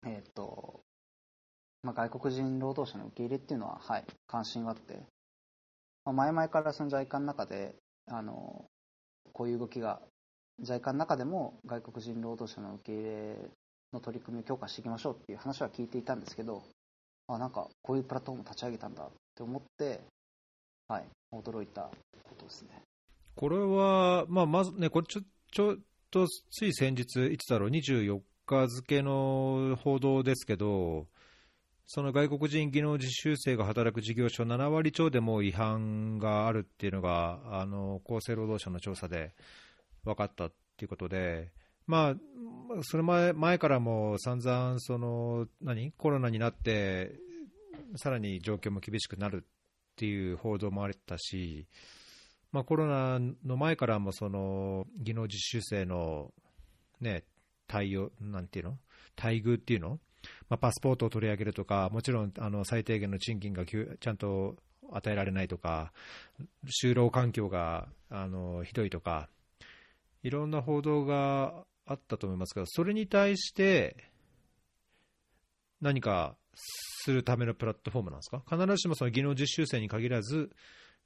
[0.05, 0.81] えっ、と、
[1.83, 5.03] まあ、外国人労働者の受け入れっていうのははい関心はあって、
[6.05, 7.75] まあ、前々からその JICA の中で
[8.07, 8.65] あの
[9.33, 10.01] こういう動きが
[10.61, 13.37] JICA の中でも外国人労働者の受け入れ
[13.93, 16.63] の取り組みを強化していきましょうっていう話は聞いていたんですけど
[17.29, 20.01] あなんかこういうプラットフォーム立ち上げたんだって思って
[20.89, 22.83] はい驚いたことですね。
[23.35, 25.77] これは、まあ、まずね、これちょ、ちょっ
[26.11, 31.07] と、つい先日、いつだろう、24日付の報道ですけど、
[31.87, 39.35] その外国人技能実習生が働く事業所7割超でも違反があるっていうのが、あの、厚生労働省の調査で
[40.05, 41.53] 分かったっていうことで、
[41.87, 42.17] まあ、
[42.83, 47.19] それ前前からも散々、その、何コロナになって、
[47.97, 49.47] さらに状況も厳しくなるっ
[49.97, 51.67] ていう報道もあったし、
[52.53, 56.33] まあ、コロナの前からもその技能実習生の、
[57.01, 57.25] ね、
[57.67, 58.79] 対応、なんていうの、
[59.17, 59.99] 待遇っていうの、
[60.49, 64.57] まあ、パスポートを取り上げるとか、もちろんあの最低限の賃金がきゅちゃんと
[64.93, 65.93] 与えられないとか、
[66.83, 69.29] 就労環境があのひどいとか、
[70.23, 73.97] いろんな報道があったと思いますけど、それに対して
[75.81, 80.51] 何かするためのプラットフォームなんですか、必ずしもその技能実習生に限らず、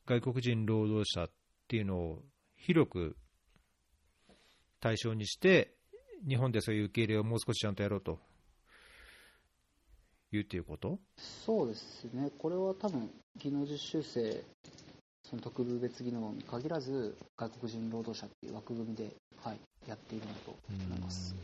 [0.06, 1.30] 外国人労働者っ
[1.68, 2.22] ていうのを
[2.56, 3.16] 広く
[4.80, 5.72] 対象にして、
[6.28, 8.18] 日本でそういう受け入れをもう少しちゃんとやろうと
[10.32, 10.98] いうっていうこと？
[11.16, 12.30] そうですね。
[12.38, 14.42] これは多分技能実習生
[15.28, 19.10] その特別技能に限らず外国人労働者っていう枠組みで、
[19.42, 19.58] はい、
[19.88, 21.34] やっているんだと思います。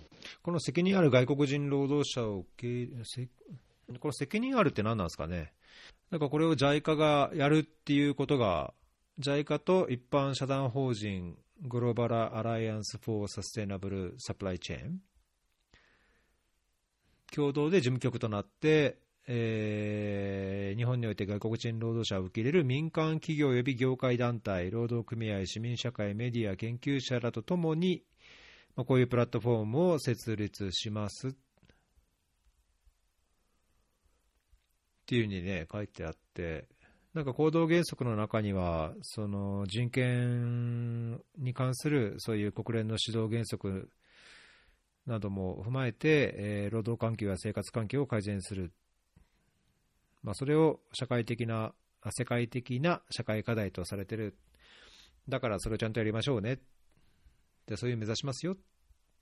[0.41, 5.53] この責任ある外国人労働者を、この責任あるって何なんですかね、
[6.11, 8.73] なんかこれを JICA がやるっていうことが、
[9.19, 15.01] JICA と一般社団法人グローバル・アライアンス・フォー・サステナブル・サプライ・チェーン、
[17.35, 28.03] 共同で事務局となって、えー日本において外国人労働者を受け入れる民間企業及び業界団体、労働組合、市民社会、メディア、研究者らとともに、
[28.75, 31.29] まあ、こういうプラットフォームを設立します。
[31.29, 31.33] っ
[35.07, 36.69] ていうふうにね、書いてあって、
[37.13, 43.91] なんか行動原則の中には、その人権に関するそういう国連の指導原則
[45.07, 48.73] なども踏まえて、えー労働環境や生活環境を改善する、
[50.23, 51.75] まあ、それを社会的な、
[52.11, 54.37] 世界的な社会課題とされてる、
[55.29, 56.59] だからそれをちゃんとやりましょうね。
[57.67, 58.57] でそういう目指しますよっ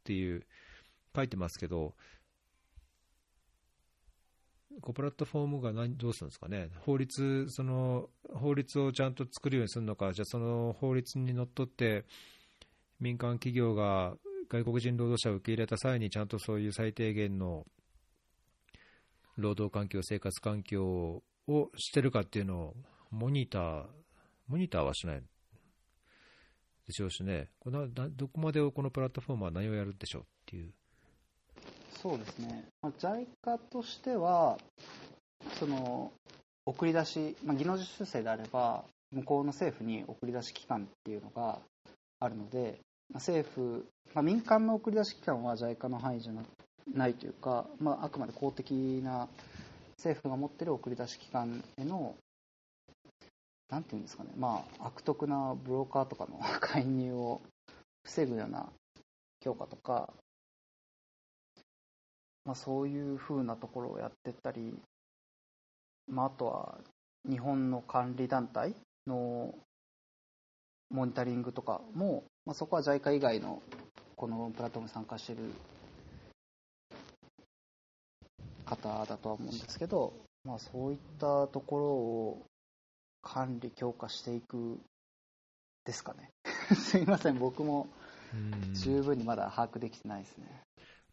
[0.04, 0.46] ていう
[1.14, 1.94] 書いてますけど、
[4.80, 12.06] こうプラットフォームが何どうするんですかね、法律その法律をちゃんと作るようにするのか、じゃあその法律にのっとって、
[12.98, 14.16] 民間企業が
[14.48, 17.66] 外国人労働者を受け入れた際に、ちゃんとそういう最低限の
[19.36, 22.76] 労働環境、生活環境をしてるかっていうのを
[23.10, 23.84] モニター、
[24.48, 25.22] モニターはしない
[26.86, 30.72] でしょうしね、これななどこまでこのプラットフォームは何をやるんでしょうっていう。
[32.02, 34.58] そうですね、まあ、JICA としては、
[35.58, 36.12] その
[36.66, 41.58] 送り出し、まあ、技能実習生であれば、向こうの政府に送り出し機関っていうのが
[42.20, 42.80] あるので、
[43.12, 46.46] まあ、政府、まあ、民間の送り出し機関は JICA の範囲じゃなく
[46.94, 49.28] ないというか、まあ、あくまで公的な
[49.96, 52.14] 政府が持っている送り出し機関への、
[53.68, 57.40] なんていうんですかね、まあ、悪徳なブローカーとかの 介入を
[58.04, 58.68] 防ぐような
[59.40, 60.12] 強化とか、
[62.44, 64.78] まあ、そういうふうなところをやってったり、
[66.08, 66.78] まあ、あとは
[67.28, 68.74] 日本の管理団体
[69.06, 69.54] の
[70.90, 73.62] モニタリングとかも、まあ、そこは JICA 以外の
[74.16, 75.38] このプラットフォーム参加してる
[78.76, 80.12] 方だとは思うんですけど、
[80.44, 82.46] まあ、そういったところを
[83.22, 84.78] 管理強化していく
[85.84, 86.30] ですかね。
[86.74, 87.38] すいません。
[87.38, 87.88] 僕も
[88.34, 88.74] うん。
[88.74, 90.46] 十分にまだ把握できてないですね、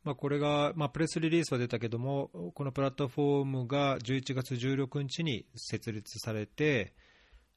[0.03, 6.93] まあ、これが、まあ、プレスリリースは出たけども、このプラットフォームが11月16日に設立されて、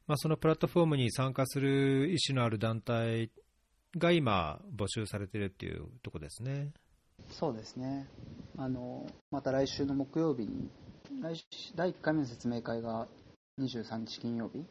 [0.07, 3.31] まあ、そのプラットフォームに参加する意思のある団体
[3.97, 6.73] が今、募集されているっていうところですね。
[7.29, 8.09] そうですね。
[8.59, 10.71] あのまた来週の木曜日に
[11.23, 13.09] 来週第1回目の説明会が
[13.61, 14.65] 23日金曜日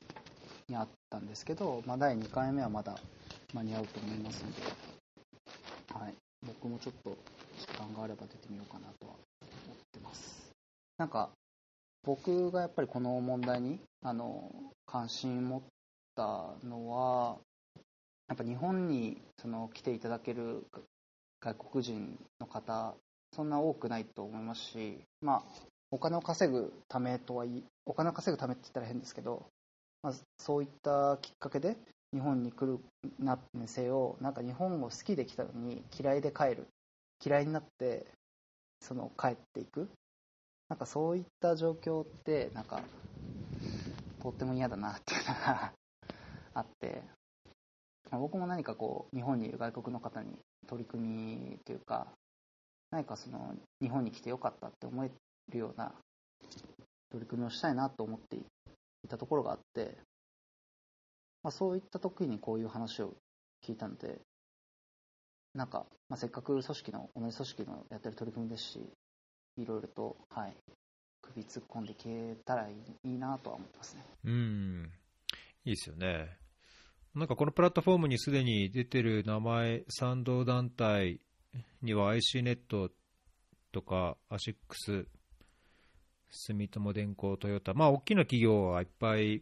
[0.67, 2.95] にあったんですけど、まあ、第2回目はまだ
[3.53, 4.61] 間に合うと思いますので、
[5.93, 6.13] はい、
[6.45, 7.17] 僕もちょっと
[7.59, 10.51] 時間があれば出てみようかなとは思ってます。
[10.97, 11.29] なんか
[12.03, 14.51] 僕がやっぱりこの問題にあの
[14.85, 15.61] 関心持っ
[16.15, 17.37] たのは
[18.27, 20.67] やっぱ日本にその来ていただける
[21.41, 22.95] 外国人の方
[23.33, 25.43] そんな多くないと思いますし、まあ、
[25.91, 29.45] お金を稼ぐためとはいいお金を稼ぐためって言ったら変ですけど、
[30.03, 31.77] まあ、そういったきっかけで
[32.13, 32.79] 日本に来る
[33.19, 36.67] なってせよなんか日本を好きで来たのに嫌いで帰る
[37.23, 38.05] 嫌いになって
[38.81, 39.89] その帰っていく。
[40.69, 42.81] なんかそういった状況ってなんか
[44.21, 45.71] とっても嫌だなっていうのが
[46.53, 47.01] あって、
[48.11, 52.07] まあ僕も何かこう日本にいる外国の方に取り組みというか
[52.91, 55.11] 何かその日本に来てよかったって思え
[55.51, 55.93] るような
[57.11, 58.41] 取り組みをしたいなと思ってい
[59.07, 59.97] たところがあって、
[61.43, 63.13] まあ、そういった時にこういう話を
[63.65, 64.19] 聞いたので
[65.53, 68.79] なんか、まあ、せっかく組織の同じ組織のやってる取り組みですし
[69.57, 70.53] いろいろと、はい、
[71.21, 74.05] 首突っ込んでいけたらいいなとは思ってますね。
[74.23, 74.91] うん、
[75.65, 76.37] いいですよね。
[77.15, 81.19] なんかこのプラットフォームにすでに出てる名前、賛同団体
[81.81, 82.91] には IC ネット
[83.71, 85.07] とかアシックス、
[86.29, 89.41] 住友電工、トヨタ、まあ大きな企業はいっぱい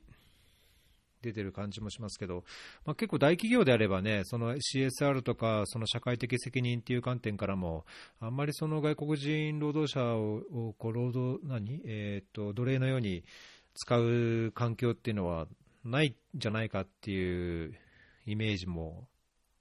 [1.21, 2.45] 出てる感じもしますけど、
[2.85, 7.85] まあ、結構大企業であればね、その CSR とか、その社会的責任っていう観点からも、
[8.19, 11.81] あんまりその外国人労働者を、をこう労働、何？
[11.85, 13.23] えっ、と、奴隷のように
[13.75, 15.47] 使う環境っていうのは
[15.87, 17.73] ないんじゃないかっていう
[18.25, 19.07] イメージも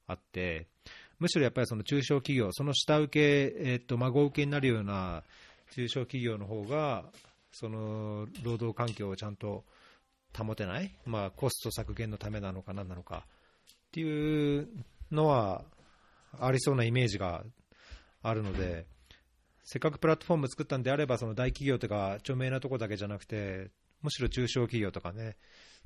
[0.07, 0.67] あって、
[1.19, 5.23] むしろやっぱりその中小企業、その下請け、えっ、と、孫請けになるような
[5.73, 7.05] 中小企業の方が、
[7.53, 9.65] その労働環境をちゃんと
[10.37, 14.69] 保てない、まあ、コスト削減のためなのか何なのかっていう
[15.11, 15.65] のは
[16.39, 17.45] ありそうなイメージが
[18.23, 18.85] あるので、
[19.65, 23.71] せっかくプラットフォーム作ったんであれば、その大企業とか著名なとこだけじゃなくて、
[24.03, 25.37] むしろ中小企業とかね、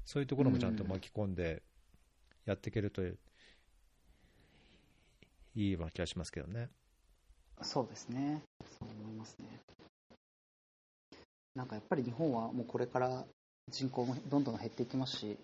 [0.04, 1.62] そういうところもちゃんと巻き込んで
[2.44, 3.16] やっていけるとい
[5.54, 6.68] いような気がしますけどね。
[7.62, 8.42] そうですね。
[8.78, 9.46] そう思いますね。
[11.54, 13.24] なんかやっぱり日本はもうこれから
[13.70, 15.38] 人口もどんどん減っていきますし、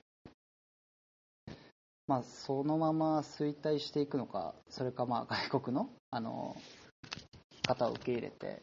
[2.07, 6.57] まあ、そのまま衰退していくのか、それかまあ外国のあの
[7.66, 8.62] 方を受け入れて、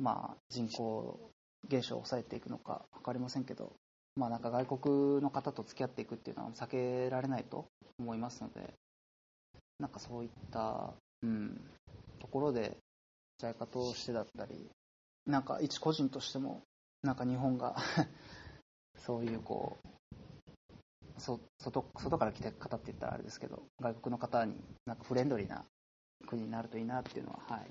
[0.00, 1.32] まあ、人口
[1.68, 3.72] 減少を抑えていくのか分かりませんけど、
[4.18, 7.66] まあ、なんか外国の方と付き合っていくっていうのは避けられないと
[8.00, 8.74] 思いますので、
[9.78, 11.60] なんかそういった、うん、
[12.18, 12.76] ところで、
[13.40, 14.68] JICA としてだったり、
[15.24, 16.62] なんか一個人としても、
[17.04, 17.76] なんか日本が
[18.98, 25.64] そういうこう、そ外外から来た方って言ったらあれですけど、外国の方になんかフレンドリーな
[26.26, 27.70] 国になるといいなっていうのは、はい、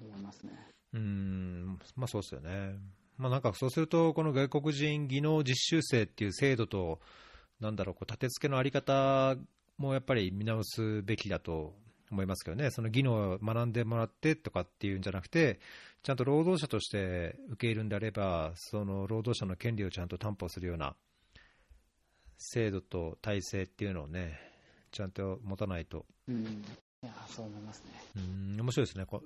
[0.00, 0.52] 思いますね。
[0.92, 2.80] うん、まあそうですよね。
[3.18, 7.00] まあなんかそうすると、この外国人技能実習生っていう制度と、
[7.60, 9.36] なんだろう、こう立て付けのあり方
[9.78, 11.74] もやっぱり見直すべきだと
[12.10, 15.60] 思いますけどね、その技能を学んでもらってとかっていうんじゃなくて、
[16.02, 20.94] ちゃんと労働者として受け入れるんであれば、その労働者の権利をちゃんと担保するような
[22.38, 24.38] 制度と体制っていうのをね、
[24.92, 26.06] ちゃんと持たないと。
[26.28, 26.46] うん、い
[27.02, 27.92] や、そう思いますね。
[28.16, 29.06] うん、面白いですね。
[29.06, 29.22] こ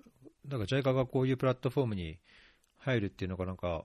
[0.47, 2.19] だから JICA がこういうプラットフォームに
[2.81, 3.85] 入るっていうのがなんか、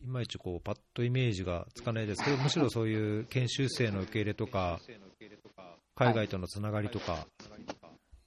[0.00, 4.80] いまいちこうパッとイメージがつかないですけど、むしろそういう研修生の受け入れとか、
[5.96, 7.26] 海外とのつながりとか、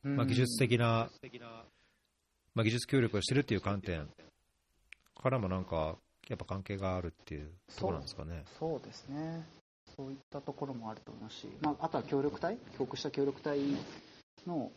[0.04, 1.10] まあ、技術的な、
[2.54, 4.10] まあ、技術協力をしてるっていう観点
[5.22, 5.98] からもなんか、
[6.28, 8.44] やっぱ関係があるっていうところなんですかね。
[8.60, 9.46] そうですね。
[9.96, 13.60] そういったところもあると思いますし、まあ、あとは協力隊、帰国した協力隊
[14.46, 14.72] の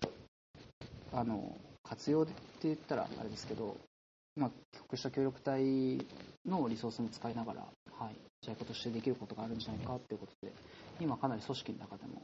[1.12, 2.32] あの活用って
[2.62, 3.76] 言ったらあれですけど、
[4.36, 5.62] まあ、帰国した協力隊
[6.46, 7.60] のリソースも使いながら、
[7.92, 10.52] はい、JICA としてできることがあるんじゃないかということで、
[11.00, 12.22] 今かなり組織の中でも、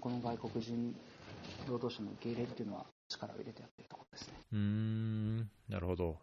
[0.00, 0.94] この外国人
[1.68, 4.34] 労働者の受け入れっていうのは力を入れてやってるところですね。
[4.52, 5.38] うーん、
[5.68, 6.16] なるほど。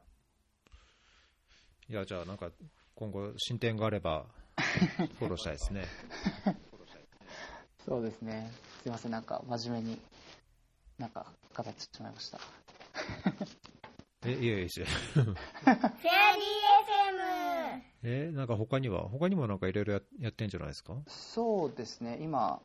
[1.89, 2.49] いや、じゃあなんか
[2.95, 4.25] 今後進展があれば
[5.19, 5.85] フォローしたいですね。
[7.85, 8.51] そうですね。
[8.83, 10.01] すいません、なんか真面目に、
[10.97, 11.25] なんか
[11.55, 12.39] 語ってしまいました。
[14.25, 14.67] え、いやいや。
[14.67, 15.33] フェアリー
[17.77, 17.81] FM!
[18.03, 19.07] え、なんか他には？
[19.09, 20.95] 他にもなんかいろいろややってんじゃないですか？
[21.07, 22.61] そうですね、今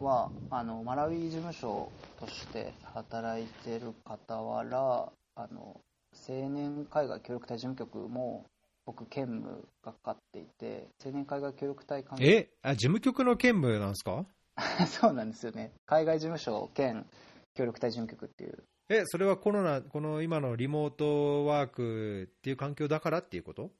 [0.00, 5.80] はあのマラウイ事務所として働いてる傍ら、あの
[6.28, 8.46] 青年海外協力隊事務局も
[8.86, 12.24] 僕、兼務がかかっていて、青年海外協力隊関係。
[12.26, 14.26] え、あ、事務局の兼務なんですか？
[14.86, 17.06] そうなんですよね、海外事務所兼
[17.54, 23.70] 協力隊事務局っていう、え、それはコロナ、この今のリモートワークっていう環境だからっていうこと？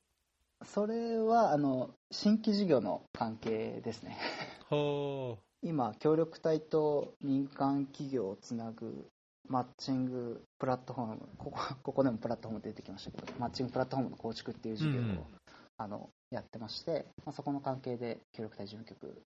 [0.65, 4.17] それはあの新規事業の関係ですね。
[4.71, 9.07] は今、協力隊と民間企業をつなぐ
[9.47, 15.19] マッチングプラットフォーム、ここここでもプラットフォーム出てきましたけど、マッチングプラットフォームの構築っていう事業を、うん。
[15.77, 19.21] あのやってまして、まあ、そこの関係で協力隊事務局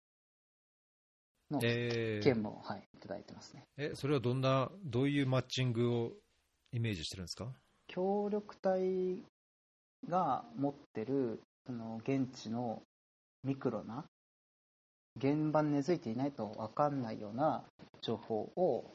[1.52, 3.64] の兼えーはい、いただいてますね。
[3.78, 6.12] え、それはどんな、どういうマッチングを
[6.72, 7.54] イメージしてるんですか？
[7.88, 9.24] 協力隊
[10.10, 12.82] が持ってるその現地の
[13.44, 14.06] ミクロな
[15.18, 17.64] 現場に根付いていないと分かんないような
[18.02, 18.92] 情報を、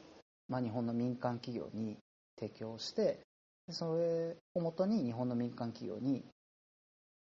[0.48, 1.96] まあ、日本の民間企業に
[2.38, 3.20] 提供して
[3.66, 6.24] でそれをもとに日本の民間企業に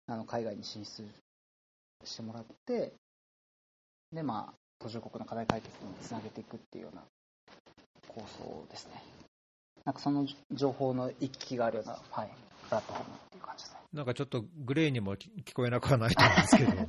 [0.06, 1.04] あの海外に進出
[2.04, 2.92] してもらって
[4.12, 7.02] で、まあ、途上国の課題解決につなげていくっていうような
[8.08, 9.02] 構想ですね。
[9.84, 12.30] なんかその情報の行き来があるような、はい、
[12.68, 13.80] プラットフォームっていう感じですね。
[13.92, 16.88] なんかちょっとグレーにも聞こえなくはないと思うんですけど。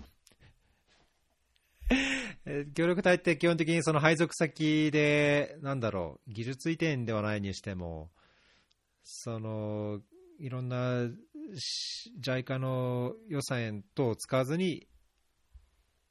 [2.75, 8.11] 協力隊って基本的にその配属先で、なんだろう、技術移転ではないにしても、
[9.03, 10.01] その、
[10.39, 11.07] いろんな
[12.21, 14.87] JICA の予算等を使わずに、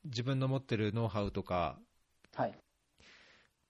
[0.04, 1.78] 自分の持ってるノウハウとか、
[2.34, 2.54] はい。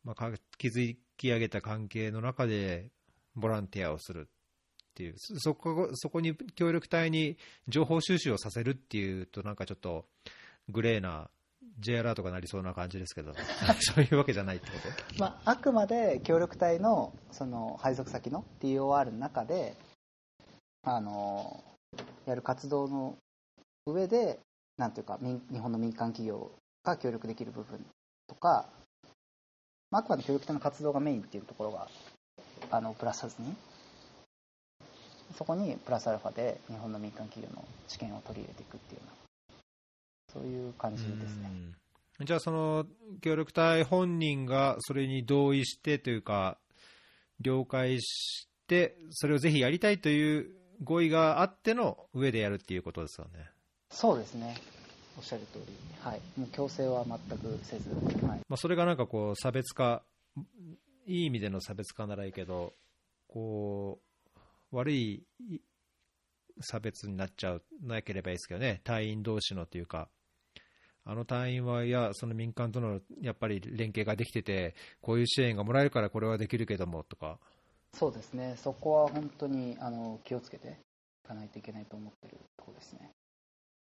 [0.05, 2.91] まあ、か築き上げた関係の中で
[3.35, 7.37] ボランティアをするっていう、そそこそこに協力隊に
[7.69, 10.07] 情報収集をさせるっていうと、なんかちょっと
[10.69, 11.31] グレーな
[11.79, 13.33] J アラートがなりそうな感じですけど、
[13.81, 14.73] そういうわけじゃないってこ
[15.15, 15.21] と？
[15.21, 19.77] まあ、あくまで協力隊のその配属先の TOR の中で、
[20.83, 21.63] あの
[22.27, 23.17] やる活動の
[23.87, 24.41] 上で、
[24.77, 26.51] なんていうか、日本の民間企業
[26.85, 27.85] が協力できる部分
[28.27, 28.67] とか、
[29.91, 31.89] まあ、あくまで協力隊の活動がメインっていうところが、
[32.71, 33.55] あのプラスさずに、
[35.37, 39.55] そこにプラスアルファで日本の民間企業の知見を取り入れていくっていうような、
[40.33, 41.51] そういう感じですね。
[42.25, 42.87] じゃあ、その
[43.21, 46.59] 協力隊本人がそれに同意してというか、
[47.41, 50.51] 了解して、それをぜひやりたいという
[50.83, 53.52] 合意があっての上でやるっていうことですよね。
[53.93, 54.57] そうですね。
[55.17, 55.73] おっしゃる通り。
[56.01, 56.21] はい。
[56.37, 57.91] もう強制は全くせず、
[58.27, 58.41] はい。
[58.49, 60.03] まあ、それがなんかこう差別化、
[61.07, 62.73] いい意味での差別化ならいいけど、
[63.29, 64.01] こ
[64.73, 65.23] う悪い
[66.61, 70.09] 差別になっちゃうなければいいですけどね、隊員同士のというか、
[71.05, 77.39] あの隊員は、いや、その民間とのやっぱり連携ができてて、こういう支援がもらえるからこれはできるけどもとか、
[77.95, 78.55] そうですね。
[78.57, 80.79] そこは本当にあの気をつけて
[81.25, 83.11] いかないといけないと思ってるところですね。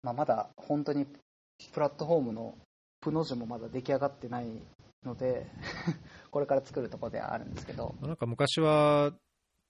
[0.03, 1.05] まあ、まだ本当に
[1.73, 2.57] プラットフォームの
[3.01, 4.47] プの字もまだ出来上がってない
[5.03, 5.47] ので、
[6.31, 9.13] これから作るところではあるんですけど、なんか昔は、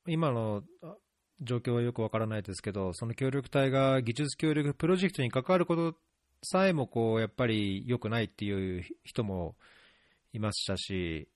[0.08, 0.64] 今の
[1.42, 5.98] 状況はよくわからないですけど、その協力隊が技術協力プロジェクトに関わること
[6.44, 9.56] さえもこうやっぱり良くないっていう人も
[10.34, 11.28] いましたし、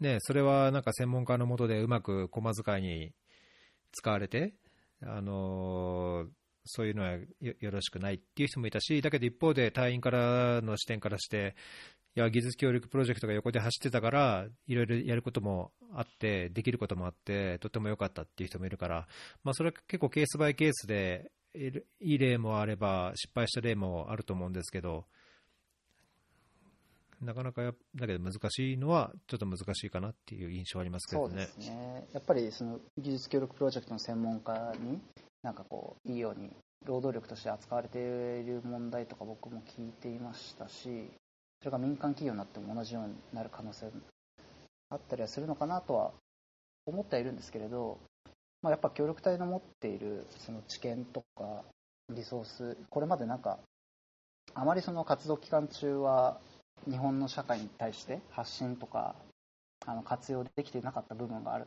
[0.00, 3.12] ね、それはなんか専門家のもとでうまく駒遣いに
[3.92, 4.54] 使われて、
[5.02, 6.28] あのー
[6.68, 11.56] そういうのはよろしくないっていう人もいたし、だけど一方で隊員からの視点からして、
[12.14, 19.06] いや技術協力プロジェクトが横で走ってたから、いろいろやることもあって、できることもあって、とても良かったっていう人もいるから、
[19.44, 25.06] まあ、それは結構ケースバイケースで、いい例もあれば、失敗した例もあると思うんですけど、
[27.20, 31.62] なかなかやだけど難しいのは、ちょっと難しいかなっていう印象ありますけどねそうで。
[31.64, 32.08] すね。
[32.12, 35.00] やっぱりその技術協力プロジェクトの専門家に、
[35.42, 36.50] なんかこう、いいように
[36.86, 38.00] 労働力として扱われてい
[38.46, 41.10] る問題とか僕も聞いていましたし、
[41.60, 43.90] それが民間企業になっても同じようになる可能性
[44.90, 46.12] あったりはするのかなとは
[46.86, 47.98] 思ってはいるんですけれど、
[48.62, 51.64] まあ、やっぱ協力隊の持っているその知見とか
[52.10, 53.58] リソースこれまでなんか
[54.54, 56.38] あまりその活動期間中は
[56.88, 59.14] 日本の社会に対して発信とか
[59.86, 61.66] あの活用できていなかった部分がある。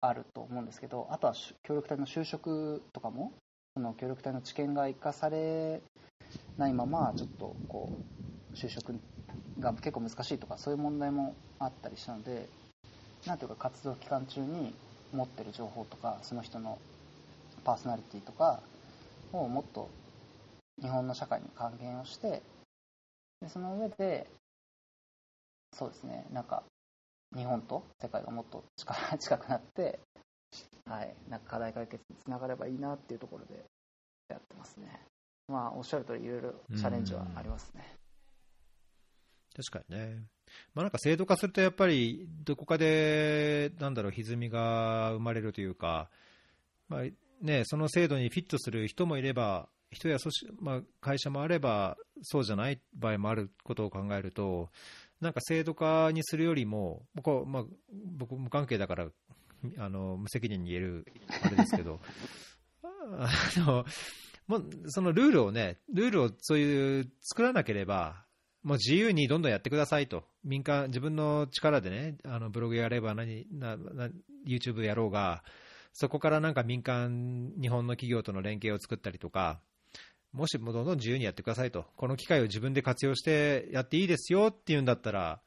[0.00, 3.32] あると思うんですけどあとは協力隊の就職とかも
[3.74, 5.80] その協力隊の知見が生かされ
[6.56, 7.92] ないままちょっとこ
[8.52, 8.94] う就職
[9.58, 12.48] が結構難しいとかそういう問題もあったりしたので
[13.26, 14.74] なんていうか活動期間中に
[15.12, 16.78] 持ってる情報とかその人の
[17.64, 18.60] パーソナリティとか
[19.32, 19.88] をもっと
[20.80, 22.42] 日本の社会に還元をして
[23.40, 24.26] でその上で
[25.72, 26.62] そうですねなんか
[27.36, 29.98] 日本と世界がもっと近近くなって
[30.86, 33.64] はいなんか課題解決につながればいいなっていうところで
[34.28, 35.00] やってますね。
[35.48, 37.84] まあおっしゃる通りいろいろチャレンジはありますね。
[39.56, 40.22] 確かにね。
[40.74, 46.10] まあなんか制度化するとやっぱりどこかで、なんだろう、歪みが生まれるというか、
[46.88, 47.02] まあ
[47.42, 54.70] ね、その制度にフィットする人もいれば、人や組織、まあ、会社もあれば、そうじゃない場合もあることを考えると、
[55.20, 57.64] なんか制度化にするよりも、僕は、まあ、
[58.16, 59.08] 僕無関係だから、
[59.78, 61.06] あの無責任に言える
[61.42, 62.00] あれですけど、
[63.18, 63.84] あの
[64.46, 68.24] もそのルールをね、ルールをそういう作らなければ、
[68.62, 74.08] もう自由にどんどんやってくださいと、民間、自分の力でね、あのブログやれば何なな、
[74.46, 75.42] YouTube やろうが、
[75.92, 79.60] そこからなんか民間、日本の企業との連携を作ったりとか、
[80.32, 85.40] もしもどんどん自由にやってくださいと、この機会を自分で活用してやっていいですよっていうんだったら、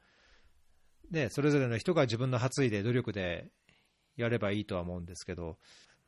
[1.11, 3.47] ね、それぞれの人が自分の発意で努力で
[4.17, 5.57] やればいいとは思うんですけど、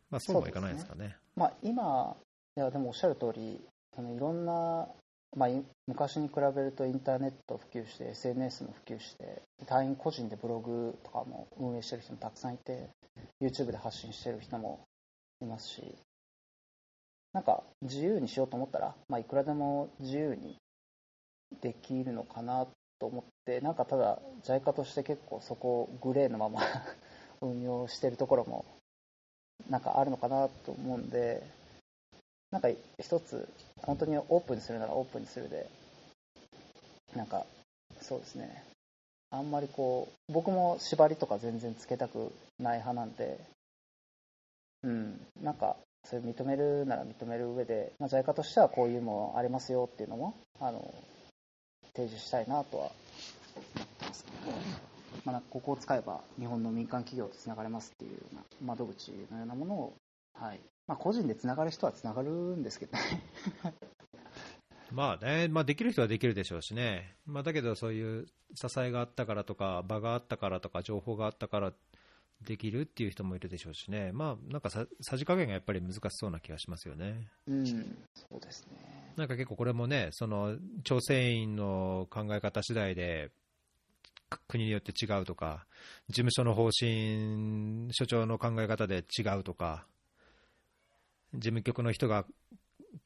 [0.09, 1.17] まあ、そうもいかないですかね。
[1.35, 2.15] まあ、今、
[2.55, 3.59] いやでもおっしゃる通り、
[3.95, 4.87] そのいろんな、
[5.35, 5.49] まあ、
[5.87, 12.89] 昔に比べるとインターネット普及して、SNS も普及して、隊員個人でブログとかも運営してる人もたくさんいて、
[13.41, 14.81] YouTube で発信してる人も
[15.41, 15.95] いますし、
[17.33, 20.55] なんか自由にしようと思ったら、まあ、いくらでも自由に
[21.61, 22.67] できるのかな
[22.99, 26.61] と思って、なんかただ、JICA として結構そこをグレーのまま
[27.41, 28.65] 運用しているところも
[29.69, 31.43] なんかあるのかなと思うんで、
[32.51, 32.69] なんか
[32.99, 33.47] 一つ、
[33.81, 35.67] 本当にオープンにするならオープンにするで、
[37.15, 37.45] なんか
[38.01, 38.63] そうですね、
[39.31, 43.39] あんまりこう、僕も縛りとか全然つけたくない派なんで、
[44.83, 50.93] うん、なんか、それ認めるなら認める上で、まあ、JICA としてはこういうもありますよっていうのも、あの、
[51.95, 54.31] 提示したいなとは思ってますね。
[55.25, 59.93] まあ、ここを使えば日本の民間企業とつながれますっていうような窓口のようなものを、
[60.33, 63.21] はいまあ、個人でつながる人はつながるんですけどね。
[64.91, 71.73] まあね、まあ、できる人はできるでしょうしね、まあ、だけどそういう支えがあったからとか、場があったからとか、情報があったから
[72.41, 77.27] できるっていう人もいるでしょうしね、まあ、なんかささじ加減がやっぱり難しそうな気がしますよね。
[77.47, 77.65] うん、
[78.13, 79.13] そうですね。
[79.15, 83.31] なんか結構これもね、その調整員の考え方次第で、
[84.29, 85.65] く国によって違うとか、
[86.09, 89.85] 事務所の方針、所長の考え方で違うとか、
[91.33, 92.25] 事務局の人が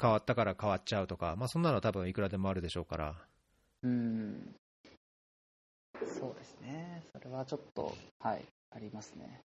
[0.01, 3.15] 変わったから変わっちゃうとか、まあ、そんなのは多分いくらでもあるでしょうから。
[3.83, 4.55] うん、
[6.19, 7.03] そうですね。
[7.13, 9.41] それはちょっと、はい、ありますね。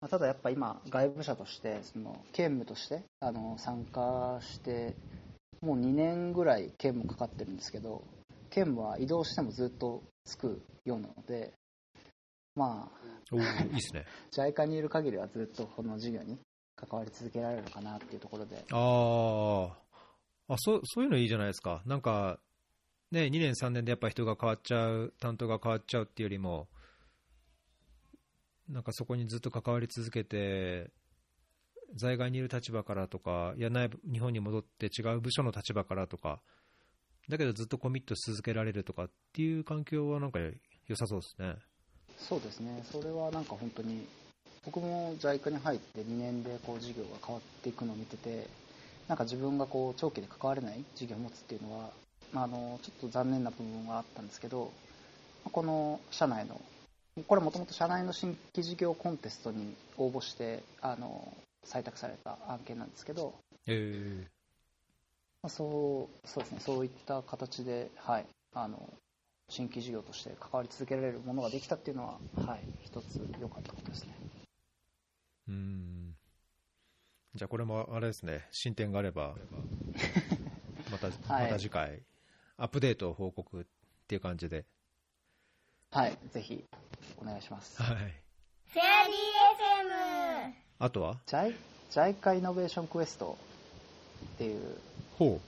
[0.00, 4.94] まあ、ただやっぱ今、外部者として、その兼務としてあの参加して、
[5.62, 8.04] もう2年ぐらい兼務かかってるんですけど、
[8.50, 11.52] 兼務は移動してもずっとつくようなので、
[12.54, 13.38] まあ、い
[13.68, 14.04] いですね。
[14.32, 16.38] JICA にいる限りはずっとこの授業に
[16.76, 19.86] 関わり続けられるのかなっていうところで、あー
[20.48, 21.82] あそう、そういうのいいじゃないですか。
[21.86, 22.38] なんか、
[23.10, 26.68] ね、2年、3年でやっぱ人が変わっちゃう、担当が変わっちゃうっていうよりも、
[28.68, 30.90] なんかそこにずっと関わり続けて、
[31.94, 36.40] 在外にいる立場からとか、いやない日本に戻って違う部署の立場からとか、
[37.28, 40.38] だけどずっとコミットし続けられるとかっていう環境はなんか
[40.86, 41.54] 良さそうですね。
[42.18, 44.06] そうですね、それはなんか本当に、
[44.64, 48.48] 僕も JICA に入って2年でこう授業が変わっていくのを見てて、
[49.06, 51.90] なんか自分がこう長期で関われない授業を持つっていうのは、
[52.32, 54.72] まあ、あのちょっと残念な部分はあったんですけど、
[55.44, 56.60] この社内の、
[57.24, 61.32] これもともと社内の新規事業コンテストに応募してあの
[61.64, 63.34] 採択された案件なんですけど、
[63.66, 64.26] え
[65.42, 68.88] まあ、そうそうですね、そういった形で、はい、あの
[69.48, 74.14] 新規事業として関わり続けられるものができたっていうのは、はい、一つ良かったことですね。
[75.48, 76.14] ー、うん。
[77.34, 79.36] じゃあこれもあれですね、進展があれば、
[80.90, 81.44] また、はい。
[81.44, 82.02] また次回、
[82.56, 83.64] アップデートを報告っ
[84.06, 84.66] ていう感じで。
[85.92, 86.64] はい、ぜひ
[87.20, 87.82] お願いします。
[87.82, 87.96] はい。
[87.96, 91.16] フェアリー FM あとは
[91.90, 92.42] ？JICA イ？
[92.42, 93.36] ノベーションクエスト
[94.34, 94.78] っていう。
[95.18, 95.40] ほ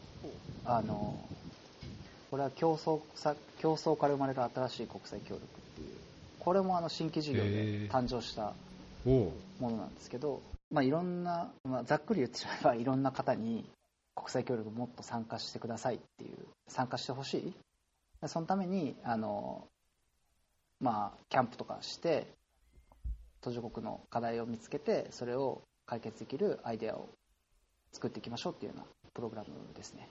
[0.64, 1.18] あの
[2.30, 5.88] これは競争さ競争から生まれる新しい国際協力っていう。
[6.38, 8.54] これもあの新規事業へでー誕生した
[9.04, 10.40] ものなんですけど、
[10.70, 13.68] まあ、いろんな、まあ、ざっくり言ってしまえばいろんな方に
[14.14, 17.54] 国際協力もっと参加してくださいっていう参加してほしい。
[18.20, 19.66] でそのためにあの、
[20.80, 22.26] まあ、キャンプとかして
[23.40, 27.08] 途上国の課題を見つけてそれを解決できるアイデアを
[27.92, 30.08] 作っていきましょうっていうようなプログラムですね。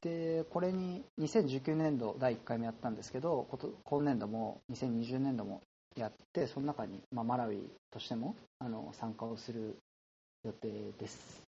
[0.00, 3.46] でこれに2019年度第1回目やったんですけど
[3.84, 5.60] 今年度も2020年度も
[5.96, 9.78] やってその中に、まあ、マラウイとしてもあの参加をする
[10.44, 11.44] 予定です。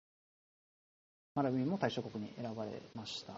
[1.35, 3.35] マラウイも対象国に選ばれました。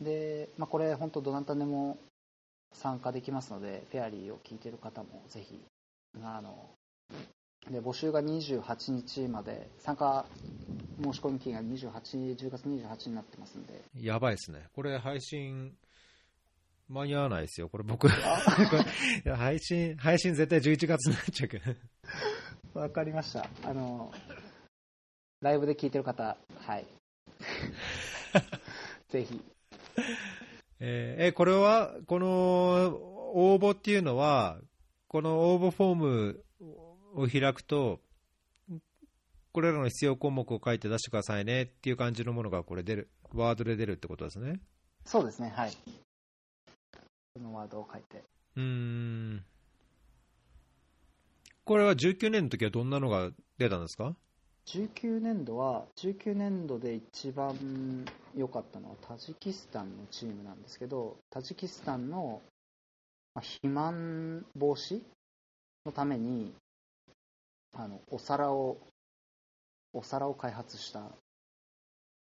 [0.00, 1.98] で、まあ、これ本当どなたでも
[2.72, 5.60] 参加できますのでフェアリーを聞いてる方もぜひ
[6.22, 6.70] あの
[7.70, 10.24] で募集が28日まで参加
[11.02, 14.02] 申し込み期限が28 10月28日になってますんでうん。
[14.02, 14.66] やばいですね。
[14.74, 15.72] これ配信、
[16.88, 17.68] 間に合わないですよ。
[17.68, 18.08] これ僕、
[19.36, 21.74] 配信、配信絶対11月になっちゃうけど。
[22.80, 23.48] わかりました。
[23.62, 24.12] あの、
[25.40, 26.86] ライブで聞いてる方、はい。
[29.08, 29.40] ぜひ。
[30.80, 32.26] えーえ、これは、この
[33.34, 34.58] 応募っていうのは、
[35.08, 36.44] この応募フォーム
[37.14, 38.00] を開くと、
[39.52, 44.60] これらの必要項目を書いて出してくださいねっていう感じのものがこれ出る、ワードで出るってことですね。
[45.04, 45.72] そうですね、はい。
[47.34, 48.24] このワードを書いて。
[48.56, 49.44] うーん。
[51.64, 54.16] これは19年の時はどんなのが出たんですか？
[54.72, 58.06] 19年度は、19年度で一番
[58.36, 62.40] 良かったのはタジキスタンのチームなんですけど、タジキスタンの
[63.34, 65.00] まあ肥満防止
[65.84, 66.52] のために、
[67.76, 68.76] あの、お皿を、
[69.92, 71.00] お皿を開発した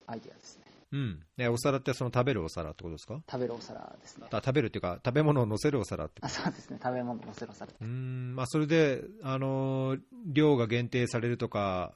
[0.06, 0.66] アイデアですね。
[0.92, 1.24] うん。
[1.38, 3.22] ね、お皿ってその食べるお皿ってことですか？
[3.30, 4.28] 食べるお皿ですね。
[4.30, 11.94] あ食べるっていうか、食べ物を乗せるお皿ってあそうですね、食べ物のせろされうーん、まあ、それで、あのー量が限定されるとか、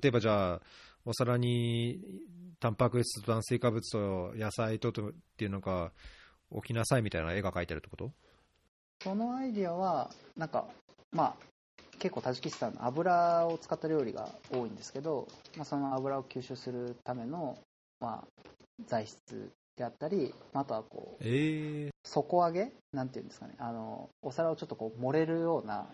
[0.00, 0.60] 例えばじゃあ、
[1.04, 2.00] お皿に
[2.60, 5.92] タンパク質と炭水化物と野菜ととっていうのが
[6.50, 8.10] 置きなさいみたいな絵が描いてあるってこと？
[9.02, 10.66] そのアイディアは、なんか、
[11.12, 11.34] まあ、
[11.98, 17.58] 結構タジキスタンの油を使った料理が多いんですけど、まあ、その油を吸収するための、
[18.00, 18.48] まあ、
[18.86, 21.90] 材質であったり、まああとはこう、え。
[22.04, 22.72] 底上げ？
[22.92, 25.86] なんていうんですかね、あの、お皿をちょっとこう、盛れるような、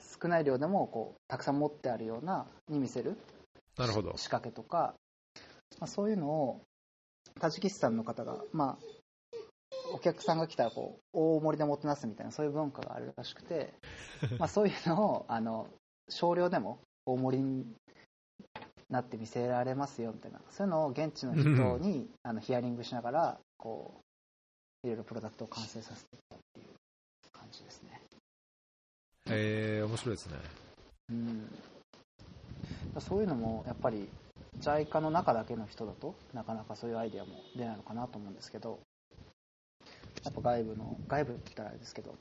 [0.00, 4.16] 少ない量でもこう、たくさん持ってあるような、に見せるー、なるほど。
[4.16, 4.94] 仕掛けとか、
[5.78, 6.60] まあ、そういうのを
[7.40, 8.84] タジキスタンの方が、まあ、
[9.92, 13.72] お客さんが来たらこう大盛りでもてなすみたいなそういう文化があるらしくて
[14.38, 15.68] まあそういうのをあの
[16.08, 17.66] 少量でも大盛りに
[18.90, 20.40] なって見せられますよみたいな。
[20.50, 24.00] そういうのを現地の人にあのヒアリングしながらこ
[24.82, 26.37] ういろいろプロダクトを完成させていった
[29.30, 30.36] えー、面白いですね。
[31.10, 31.48] うん、
[33.00, 34.08] そういうのもやっぱり
[34.60, 38.80] JICA の中だけの人だとなかなかそういうアイデアも出ないのかなと思うんですけど
[40.24, 42.14] やっぱ外部の外部って言ったらあれですけど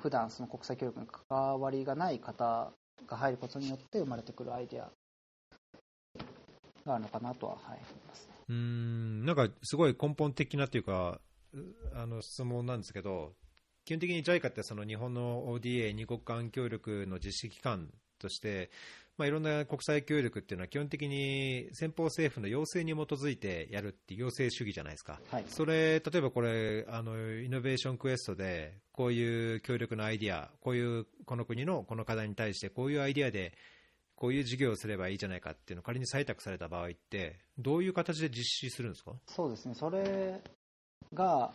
[0.00, 2.72] 普段その国際協力に関わりがない方
[3.06, 4.90] が入ることによって生まれてくるアイデア
[6.86, 8.34] があるのかなとは、はい、思いますね。
[8.48, 11.20] うーん、なんかすごい根本的なというか、
[11.54, 11.58] う
[11.94, 13.32] あの質問なんですけど、
[13.84, 18.70] 基本的に JICA ってその日本の ODA、二国間協力の実施機関として、
[19.16, 25.20] まあ、いろんな国際協力っていうのは基本的に先方政府の要請に基づいてやるっていう要請主義じゃないですか。
[25.30, 33.52] はい、それ、例えばこれ、あの、イノベーションクエストで、こういう協力のアイディア、こういう、この国のこの課題に対して、こういうアイディアで、
[34.16, 39.12] こういう事業をすればいいじゃないかっていうのを仮に採択された場合って、どういう形で実施するんですか？
[39.26, 40.40] そうですね、それ
[41.12, 41.52] が、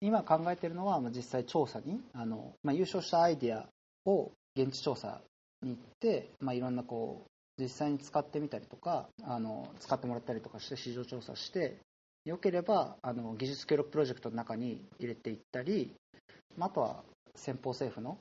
[0.00, 3.66] 今考えているのは、まあ実際調査に、あのまあ、優勝したアイデア
[4.04, 5.20] を現地調査
[5.62, 11.78] に行って、まあ、いろんなこう、実際に使ってみたりとか、あの使ってもらったりとかして市場調査して、
[12.24, 15.94] よければあの技術協力プロジェクトの中に入れていったり、
[16.56, 17.02] まあ、あとは
[17.34, 18.18] 先方政府の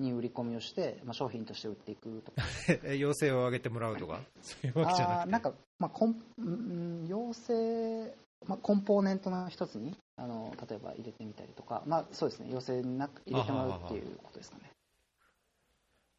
[0.00, 2.42] に売り込みをして、まあ、商品として売っていくとか。
[2.84, 5.22] え 要請を上げてもらうとか、そういうわけじゃなくて。
[5.22, 8.14] あーなんか、まあ、コンうん要請、
[8.46, 14.70] まあ、コンポーネントの一つにあの例えば入れてみたりとか、まあ、そうですね要請なく入れてもらうっていうことですかね。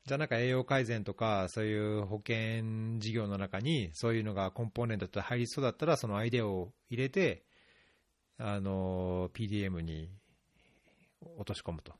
[0.05, 7.43] じゃあなんか栄養改善とか、そういう保険事業の中に、そういうのがコンポーネントと入りそうだったら、そのアイデアを入れて、
[8.39, 10.09] あの、PDM に
[11.37, 11.93] 落とし込むと。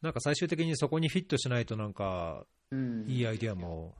[0.00, 3.94] なんか最終的にそこにフィットしないとなんか、うん、いいアイディアも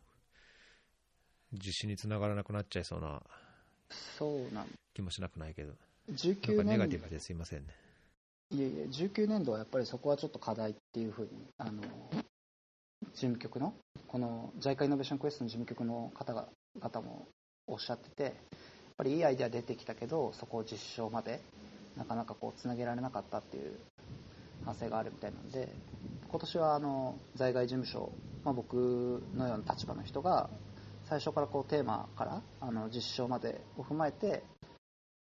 [1.53, 3.21] 実施につながらなくなっちゃいそうな
[4.19, 5.73] そうなん気もしなくないけど、
[6.09, 7.75] なん19かネガ年ティブですいませんね。
[8.53, 11.29] いえいえ19年度はやっぱりそこはちょっと課題っていうふうに
[11.59, 11.83] あの
[13.13, 13.75] 事務局の
[14.09, 16.49] この JICA イノベーションクエストの事務局の方が
[16.81, 17.29] 方も
[17.67, 18.33] おっしゃっててやっ
[18.97, 21.41] ぱりいいアイデア出てきたけどそこを実証まで
[21.97, 23.79] なかなかこうつなげられなかったっていう
[24.65, 25.69] 反省があるみたいなんで
[26.29, 28.13] 今年はあの在外事務所、
[28.45, 30.51] まあ、僕のような立場の人が
[31.11, 34.45] 最初からこうテーマからあの実証までを踏まえて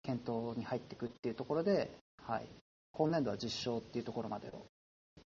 [0.03, 1.89] 検討に入っていくっていうところで、
[2.23, 2.45] はい、
[2.91, 4.67] 今年度は実証っていうところまでを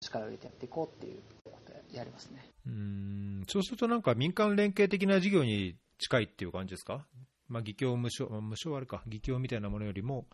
[0.01, 2.45] 力を入れてやっていこうっていうことでやりますね。
[2.67, 3.45] うん。
[3.47, 7.07] そうするとなんか民間連携的な事業に近いっていう感じですか、
[7.47, 10.27] まあ、議協無償、まあ無償あるか、議協みたいなものよりも、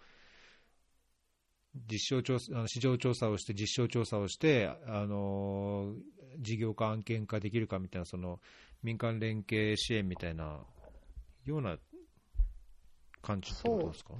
[1.91, 8.41] 実証調査あの市場調査をして、実証調査をして、あのー事業化、案件化できるかみたいな、その
[8.83, 10.61] 民間連携支援みたいな
[11.45, 11.77] ような
[13.23, 14.15] 感じってことですか？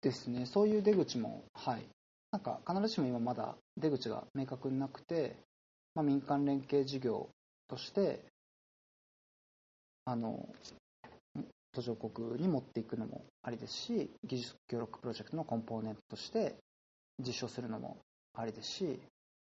[0.00, 1.84] ですね、そういう出口も、はい、
[2.30, 5.36] なんか必ずしも今まだ出口が明確になくて、
[5.94, 7.28] まあ、民間連携事業
[7.68, 8.24] として、
[10.04, 10.48] あの
[11.72, 16.56] 途上国に持っていくのもありですし、技術協力プロジェクトのコンポーネントとして
[17.18, 17.98] 実証するのも
[18.34, 19.00] ありですし、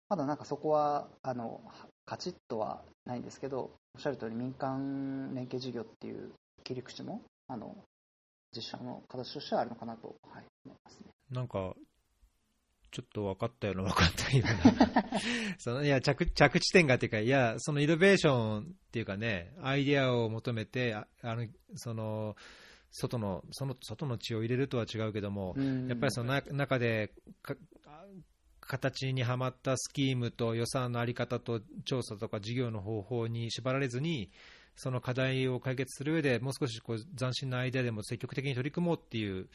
[0.08, 1.60] まだなんかそこはあの
[2.06, 6.32] カチッとはないんですけど、おっしゃる通り民間連携事業っていう
[6.64, 7.76] 切り口もあの
[8.56, 11.06] 実写の形としてはあるのかなと、はい、思いますね。
[11.30, 11.74] なんか、
[12.90, 15.04] ちょっと分かったような分かったような
[15.58, 22.34] そのいや着着地点がっていうか、いや、そのイノベーションっていうかね、アイデアを求めて、ああのその
[22.90, 25.54] 外のその外の血を入れるとは違うけども、
[25.88, 27.12] やっぱりそのな中で
[28.68, 34.30] 形にはまったスキームと予算の在り方と調査とか事業の方法に縛られずに、
[34.76, 39.48] その課題を解決する上でもう少しこう斬新なアイデアでも積極的に取り組もうっていう、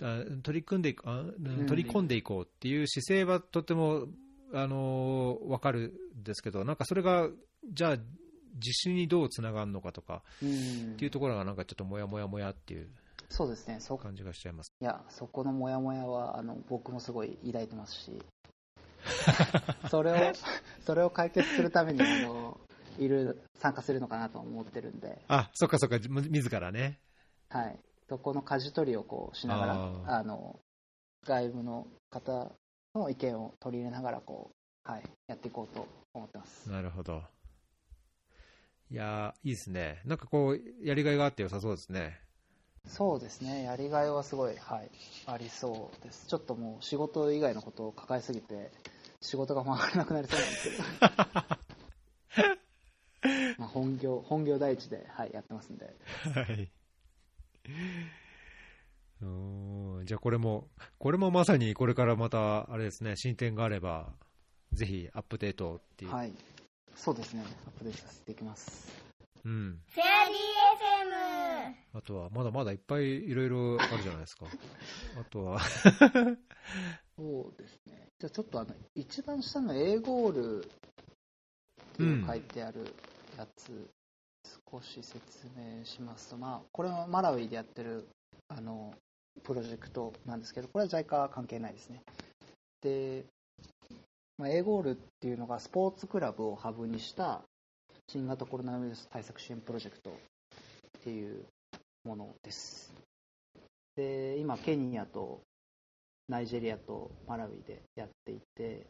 [0.00, 1.66] あ取り組んでいあん。
[1.66, 4.06] 取り込んでいこうっていう姿勢はとても、
[4.54, 7.28] あの分かるんですけど、なんかそれが、
[7.68, 7.96] じゃあ、
[8.58, 10.92] 実施にどうつながるのかとかうん。
[10.92, 12.88] っていうところが、なんかちょっともやもやもやっていう
[13.28, 14.72] そうですね、そ感じがしちゃいます。
[14.80, 18.22] いやそこのモヤモヤはあの僕もすごい抱いてますし、
[19.90, 20.32] それを
[20.84, 22.60] それを解決するためにあの
[22.98, 27.00] いる参加するのかなと思ってるんで、あそっかそっか、む自らね。
[27.48, 27.78] はい、
[28.08, 30.60] そこの舵取りをこうしながらあの
[31.24, 32.52] 外部の方
[32.94, 34.52] の意見を取り入れながらこ
[34.86, 36.70] う、はい、やっていこうと思ってます。
[36.70, 37.22] なるほど。
[38.88, 40.00] いやーいいですね。
[40.04, 42.20] なんかこう、やりがいがあって良さそうですね。
[42.86, 44.90] そうですね、やりがいはすごい、はい、
[45.26, 46.28] ありそうです。
[46.28, 48.70] ちょっともう仕事以外のことを抱えすぎて、
[49.20, 50.84] 仕事が回らなくなりそうなんですけど。
[53.58, 55.94] まあ本業、本業第一で、はい、やってますんで。
[56.34, 56.70] はい。
[59.22, 64.12] うーんじゃあこれも、これもまさにこれからまた、あれですね、進展があれば、
[64.72, 66.12] ぜひアップデートっていう。
[66.12, 66.32] はい。
[66.94, 68.88] そうですね、アップデートさせていきます。
[69.44, 69.80] うん。
[69.90, 70.36] フェアリー
[71.94, 74.46] FM あとは、まだまだいっぱいいろいろあるじゃないですか。
[75.18, 75.60] あとは、
[77.18, 78.08] そうですね。
[78.18, 80.68] じゃあちょっとあの、一番下の A ゴールっ
[81.96, 82.94] ていう書いてある
[83.38, 83.90] やつ、
[84.70, 88.06] 少し説明しますと、まあ、これはマラウイでやってる、
[88.48, 88.94] あの、
[89.42, 92.02] プロジェクトなんですけど、これは JICA 関係ないですね。
[92.82, 93.24] で、
[94.36, 97.42] まあ、A ゴールっていうのがスポーツクラブをハブにした
[98.08, 100.14] 新型コロナウイルス対策支援プロジェクトっ
[101.02, 101.46] ていう
[102.04, 102.92] ものです。
[103.96, 105.40] で、今、ケニアと
[106.28, 108.86] ナイジェリアとマラウイでやっていて、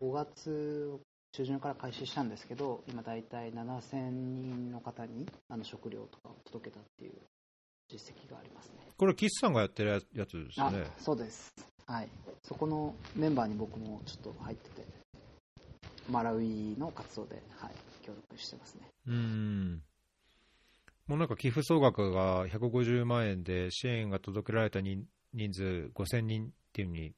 [0.00, 0.98] 5月
[1.32, 7.12] 中旬から開始したんですけど、今大体7000人の方にあの食料とかを届けたっていう
[7.88, 8.74] 実績がありますね。
[8.96, 10.86] これ、岸さんがやってるやつですね？
[10.98, 11.52] そうです。
[11.86, 12.08] はい。
[12.42, 14.86] そこのメンバーに僕もちょっと入ってて、
[16.08, 18.88] マラウイの活動で、はい、協力してますね。
[19.06, 19.82] うん。
[21.06, 27.12] もうなんか寄付総額が150万円で支援が届けられた人人数5000人っていうふうに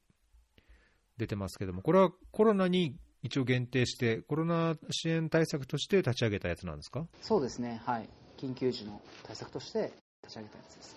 [1.17, 7.05] 出てますけども、これはコロナに一応限定して、コロナ支援対策として立ち上げたやつなんですか？
[7.21, 8.09] そうですね、はい。
[8.37, 9.93] 緊急時の対策として
[10.23, 10.95] 立ち上げたやつです。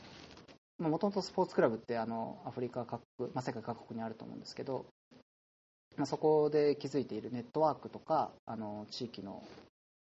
[0.78, 4.86] もともとスポーツクラブってあのアフリカ各国、まあ、世界各国にあると思うんですけど、
[5.96, 9.42] まあ、そこで築いているネットワークとかあの地域の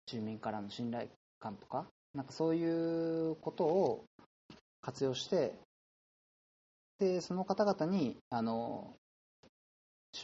[0.08, 1.08] 住民からの信頼
[1.40, 4.04] 感とかなんかそういうことを
[4.82, 5.54] 活用して
[7.02, 8.94] でその方々にあの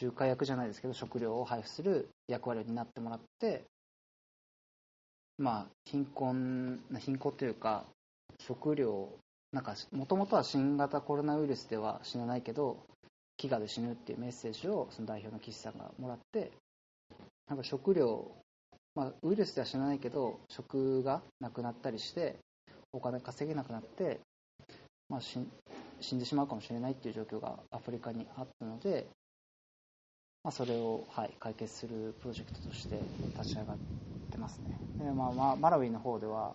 [0.00, 3.64] 仲介役じゃないですけど食料を配布する役割を担ってもらって
[5.38, 7.84] まあ、貧困貧困というか
[8.40, 9.08] 食料
[9.52, 12.78] なんかもともとは新型コロナウイルスでは死なないけど
[13.40, 16.50] 飢餓で死ぬっていうメッセージをその代表の岸さんがもらって
[17.48, 18.32] なんか食料、
[18.96, 22.36] まあ、ウイルスでは死なないけど食がなくなったりして
[22.92, 24.18] お金稼げなくなって、
[25.08, 25.48] まあ、死ん
[26.00, 29.06] 死んでしまうかもしれないっていう状況がアフリカにあったので、
[30.44, 33.00] まあ、それを、はい、解決するプロジェクトとして
[33.38, 33.76] 立ち上がっ
[34.30, 34.78] てますね。
[34.98, 36.54] で、まあまあ、マラウイの方では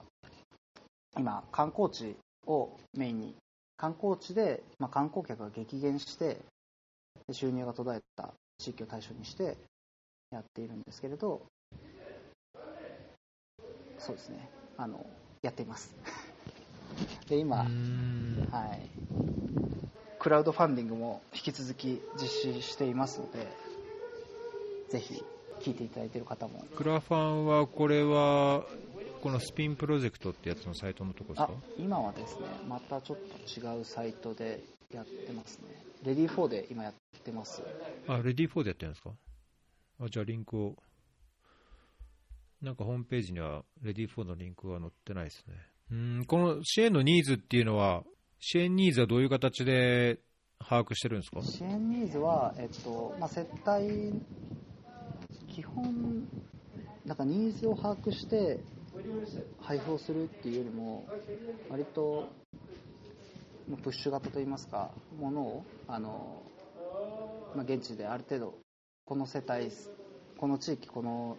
[1.18, 2.16] 今観光地
[2.48, 3.36] をメインに
[3.78, 6.38] 観光地で、まあ、観光客が激減して
[7.32, 9.58] 収入が途絶えた地域を対象にして
[10.32, 11.42] やっているんですけれど
[14.00, 14.50] そうですね。
[14.78, 15.06] あの
[15.42, 15.96] やっています。
[17.30, 18.90] で今、はい、
[20.20, 23.48] クラウドファンディングも引き続き実施していますので
[24.90, 25.24] ぜひ
[25.60, 26.66] 聞いていただいている方も。
[26.76, 28.66] クラファンは、これは、
[29.22, 35.82] このスピンプロジェクトってやつのサイトのとこですあか今はですねまたちょっと違うサイトでやってますね。
[36.04, 37.64] レディー4で今やってます。
[38.08, 39.12] あ、レディー4でやってるんですか？
[40.02, 40.76] あ、じゃあリンクを。
[42.62, 45.56] なんかホームページにはレディー4のリンクは載ってないですね。
[46.28, 48.04] この支援のニーズっていうのは、
[48.40, 50.20] 支援ニーズはどういう形で
[50.60, 51.42] 把握してるんですか？
[51.42, 54.14] 支援ニーズは、えっとまあ、接待
[55.54, 56.28] 基本
[57.06, 58.60] なんかニーズを把握して
[59.60, 61.06] 配布をするっていうよりも
[61.70, 62.30] 割と
[63.84, 66.42] プッシュ型といいますかものをあの、
[67.56, 68.56] まあ、現地である程度
[69.06, 69.70] この世帯
[70.38, 71.38] この地域この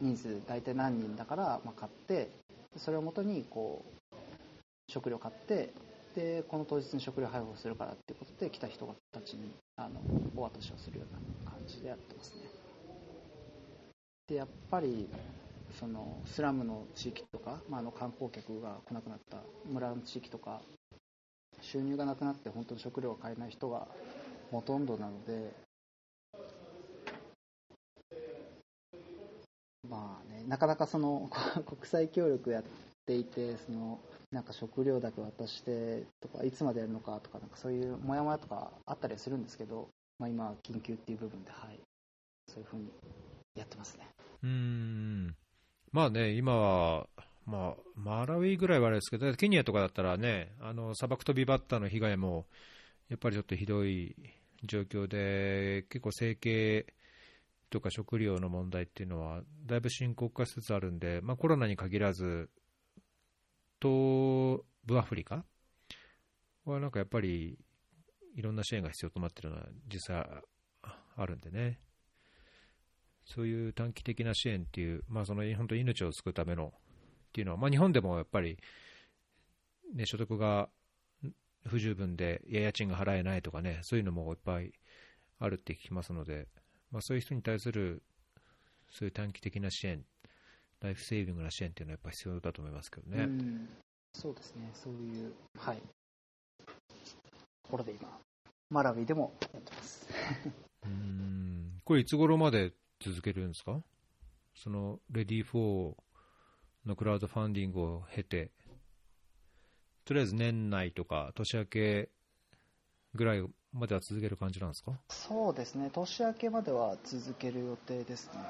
[0.00, 2.30] 人数大体何人だから、まあ、買って
[2.76, 4.16] それをもとにこう
[4.88, 5.72] 食料買って
[6.14, 10.00] でこの当日に食料配布するからっていうことで来た人たちにあの
[10.36, 12.42] お渡しをするような感じでやってますね。
[14.28, 15.08] でやっぱり
[15.78, 19.38] そのスラムの地域とか、まあ、あの観光客が来なくなった
[19.70, 20.60] 村の地域とか
[21.60, 23.86] 収入がなくなって本当に食料が買えない人が
[24.50, 25.50] ほとんどなので
[29.88, 31.30] まあなかなかその
[31.66, 32.64] 国際協力やっ
[33.06, 39.88] ていてそのなんか食料だけ渡してとかいつまでやるのかとかなんかそういうモヤモヤとかあったりするんですけど、
[40.18, 41.80] まあ、今は緊急っていう部分ではい
[42.48, 42.90] そういうふうに
[43.54, 44.08] やってますね
[44.42, 45.36] うん。
[45.92, 47.06] まあね、今は、
[47.46, 52.46] まあ、マラウイぐらいはあれですけど、ケニアとかだったらね、あの砂漠飛びバッターの被害も、
[53.08, 54.16] やっぱりちょっとひどい
[54.64, 56.86] 状況で、結構生計
[57.72, 62.50] とか食料の問題っていうのは、だいぶ深刻化しつつあるんで、まあ、コロナに限らず、
[63.80, 65.44] 東部アフリカ
[66.66, 67.58] はなんかやっぱり、
[68.36, 70.26] いろんな支援が必要となってるのは実際
[71.16, 71.80] あるんでね。
[73.24, 78.58] そういう短期的な支援っていう、まあ、その本当命を救うためのっていうのは、まあ、日本でもやっぱり、
[79.94, 80.68] ね、所得が
[81.66, 84.72] 不十分で、や家賃が払えないとかね、そういうのもいっぱい
[85.38, 86.48] あるって聞きますので、
[86.92, 88.02] まあ、そういう人に対する、
[88.90, 90.04] そういう短期的な支援、
[90.80, 93.24] ライフセービングな支援っていうのはやっぱ必要だと思いますけどね。
[93.24, 93.68] うん。
[94.12, 94.70] そうですね。
[94.74, 95.76] そういうはい。
[95.78, 95.84] と
[97.70, 98.20] ころで今
[98.70, 100.06] マラウィでもやってます。
[100.84, 101.80] うーん。
[101.84, 103.82] これいつ頃まで続けるんですか？
[104.54, 105.96] そのレディー4
[106.84, 108.50] のクラウドファンディングを経て、
[110.04, 112.10] とりあえず年内とか年明け
[113.14, 114.92] ぐらいまでは続ける感じなんですか？
[115.08, 115.90] そうですね。
[115.92, 118.40] 年明けまでは続ける予定ですね。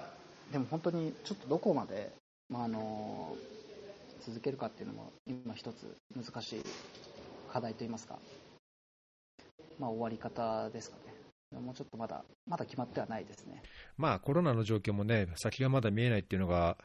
[0.52, 2.12] でも本当にちょっとどこまで、
[2.48, 3.36] まあ、あの
[4.26, 6.62] 続けるかっていうのも今一つ難しい
[7.52, 8.18] 課題といいますか、
[9.78, 11.60] まあ、終わり方ですかね。
[11.60, 13.62] もうちょっとまだまだ決まってはないですね。
[13.96, 16.78] まあコロナの状況もね、先がまだ見えないっていうのが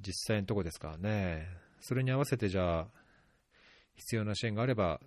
[0.00, 1.46] 実際のところですからね、
[1.80, 2.88] それに合わせてじゃあ、
[3.94, 5.00] 必要な支援があれば、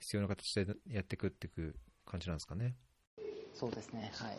[0.00, 2.74] 必要な形でやっていくっていく感じなんですかね。
[3.54, 4.38] そうですねはい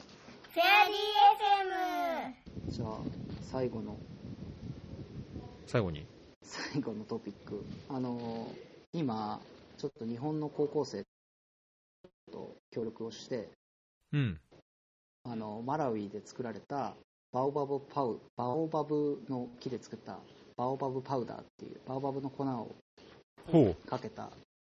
[0.51, 2.97] フェアリー FM じゃあ
[3.51, 3.97] 最後の
[5.67, 6.05] 最後に？
[6.43, 8.47] 最後のトピックあの
[8.93, 9.39] 今
[9.77, 11.03] ちょっと日本の高校生
[12.31, 13.49] と協力をして
[14.11, 14.39] うん。
[15.23, 16.95] あのマラウイで作られた
[17.31, 20.19] バオバブパウバオバブの木で作った
[20.57, 22.75] バオバブパウダーっていうバオバブの粉を
[23.51, 23.87] ほう。
[23.87, 24.31] かけた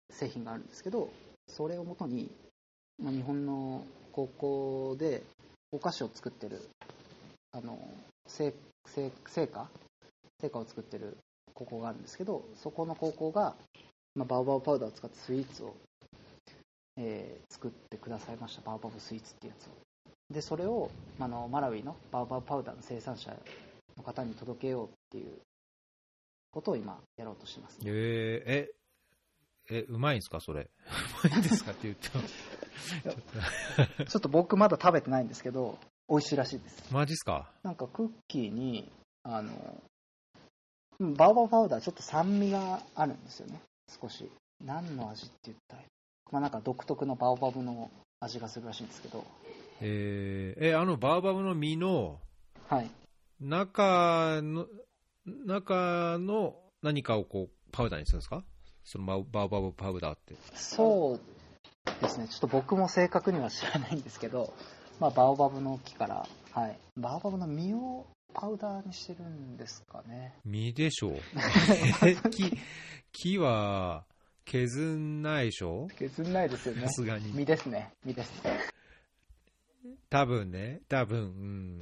[0.09, 1.09] 製品があるんですけど
[1.47, 2.31] それをもとに、
[3.01, 5.23] まあ、日本の高校で
[5.71, 6.61] お菓子を作ってる
[7.51, 7.77] あの
[8.27, 8.53] 製
[8.87, 9.69] 製製菓？
[10.41, 11.17] 製菓を作ってる
[11.53, 13.55] 高校があるんですけどそこの高校が、
[14.15, 15.75] まあ、バオバブパウダーを使ったスイーツを、
[16.97, 18.61] えー作ってくださいました。
[18.63, 19.69] バオバブスイーツってやつを。
[20.29, 23.33] でそれをあのマラウイのバオバブパウダーの生産者
[23.95, 25.39] の方に届けようっていう
[26.51, 27.79] ことを今やろうとしてます。
[27.85, 27.91] えー、
[28.51, 28.71] え、
[29.69, 30.61] え、うまいんですか、それ？
[30.61, 30.67] う
[31.29, 32.23] まいんですかって言っても。
[34.05, 35.77] ちょっと僕まだ食べてないんですけど、
[36.09, 36.93] 美味しいらしいです。
[36.93, 37.49] マジっすか？
[37.63, 38.91] なんかクッキーに、
[39.23, 39.51] あの、
[40.99, 43.59] うんバオバブパウダーちょっと酸味があるんですよね。
[44.01, 44.29] 少し。
[44.63, 45.83] 何の味って言ったら
[46.31, 47.91] まあなんか独特のバオバブの
[48.21, 49.25] 味がするらしいんですけど、
[49.81, 52.19] えー、え、あのバーバブの実の
[52.69, 52.89] はい。
[53.41, 54.67] 中の、
[55.45, 58.45] 中の何かをこう、パウダーにするんですか？
[58.85, 60.35] そのバーバブパウダーって。
[60.53, 62.27] そうですね。
[62.27, 64.53] ちょっと僕も正確には知らないんですけど、
[64.99, 66.77] まあバオバブの木から、はい。
[66.95, 70.33] バオバブの実をパウダーにしてるんですかね。
[70.45, 71.13] 実でしょう？
[72.07, 72.51] え木、
[73.11, 74.05] 木は
[74.45, 75.87] 削んないでしょ？
[75.97, 76.89] 削んないですよねさ。
[76.89, 77.33] すがに。
[77.33, 77.91] 実ですね。
[78.05, 78.31] 実です。
[80.09, 81.23] 多分ね、多分、う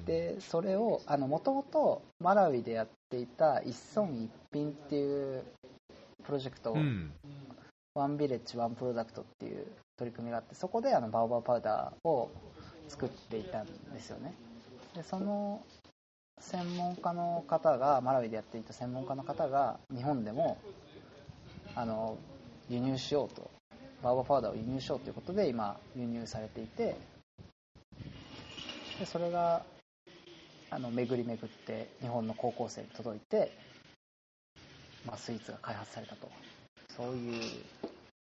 [0.02, 0.06] ん。
[0.06, 5.46] でそれをもともとマラウイでやっていた一村一品っていう
[6.26, 7.12] プロジェクト、うん。
[7.96, 9.68] ワンビレッジワンプロダクトっていう
[9.98, 12.32] 取り組みがあってそこであのバオバブパウダーを
[12.88, 14.34] 作っていたんですよね
[14.96, 15.62] でその
[16.40, 20.58] 専門家の方がマラウイでやっていた専門家の方が日本でも
[21.76, 22.18] あの
[22.68, 23.52] 輸入しようと
[24.02, 26.96] バオバブパウダーを輸入しようということで今輸入されていて
[29.00, 29.64] でそれが
[30.72, 33.56] あの巡り巡って日本の高校生に届いて、
[35.06, 36.30] まあ、スイーツが開発されたと。
[36.96, 37.42] そういう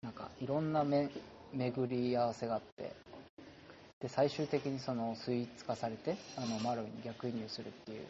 [0.03, 1.09] なんかいろんなめ
[1.53, 2.93] 巡り合わせがあって。
[4.01, 8.07] で最終的にそのスイーツ化されてあのマロウに逆輸入するっていう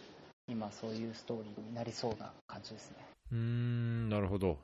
[0.46, 2.96] 今そういうストーリーになりそうな感じですね。
[3.32, 4.58] うん、なるほど。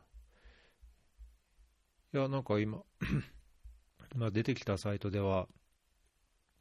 [2.15, 2.79] いや、なんか今、
[4.17, 5.47] まあ出てきたサイトでは、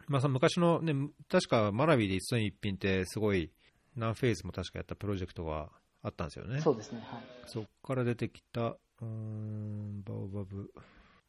[0.08, 0.94] まあさ昔のね、
[1.30, 3.52] 確かマラビで一寸一品ってすごい
[3.96, 5.70] 何フェーズも確かやったプロジェクトが
[6.04, 6.62] あったんですよね。
[6.62, 7.22] そうですねはい。
[7.48, 10.72] そっから出てきた、うーん、バオバブ、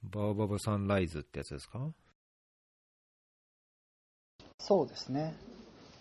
[0.03, 1.93] バオバブサンライズってやつですか？
[4.59, 5.35] そうですね。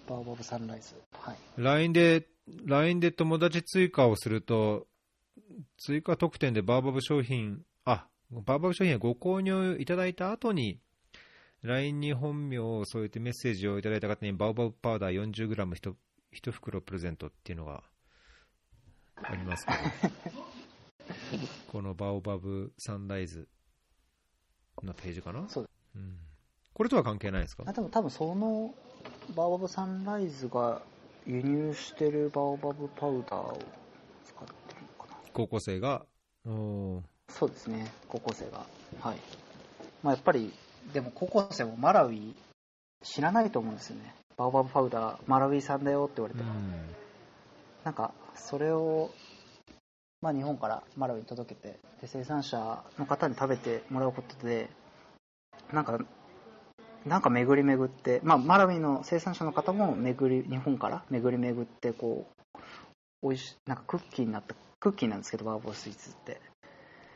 [0.08, 0.96] バオバブサンライズ。
[1.14, 2.28] はい ?LINE で、
[2.66, 4.88] LINE で友達追加をすると、
[5.78, 10.80] 追加特典でバーバブ商品、あ、バーバブ商品はご購入いただいた後に、
[11.62, 15.94] LINE に本名を添えてメッセージをいただいた方にバーバブパウダー 40g
[16.34, 17.84] 1袋プレゼントっていうのが
[19.22, 19.78] ありますけど、
[21.72, 23.48] このバオバブサンライズ
[24.82, 25.48] のページかな？
[25.48, 26.18] そううん。
[26.74, 27.64] これとは関係ないですか？
[27.68, 28.74] あでも多分その
[29.36, 30.82] バオバブサンライズが
[31.26, 33.60] 輸入してるバオバブパウダーを
[34.26, 35.18] 使ってるのかな。
[35.34, 36.06] 高校生が、
[36.46, 37.02] おー。
[37.30, 37.92] そうですね。
[38.08, 38.66] 高校生が。
[39.00, 39.18] はい。
[40.02, 40.52] まあやっぱり
[40.94, 42.36] でも高校生もマラウイ
[43.04, 44.16] 知らないと思うんですよね。
[44.36, 46.74] バオバブパウダーマラウイ産だよって言われても、うん。
[47.86, 49.12] なんかそれを
[50.22, 54.70] まあ日本からマラウイに届けてで生産者の方に食べてもらうことで
[55.72, 56.00] なんか
[57.06, 62.58] なんか巡り巡って、まあ、マラウイの生産者の方も巡り日本から巡り巡ってこう
[63.22, 66.40] おいしなんかクッキーになったクッキーなんですけどバーボースイーツって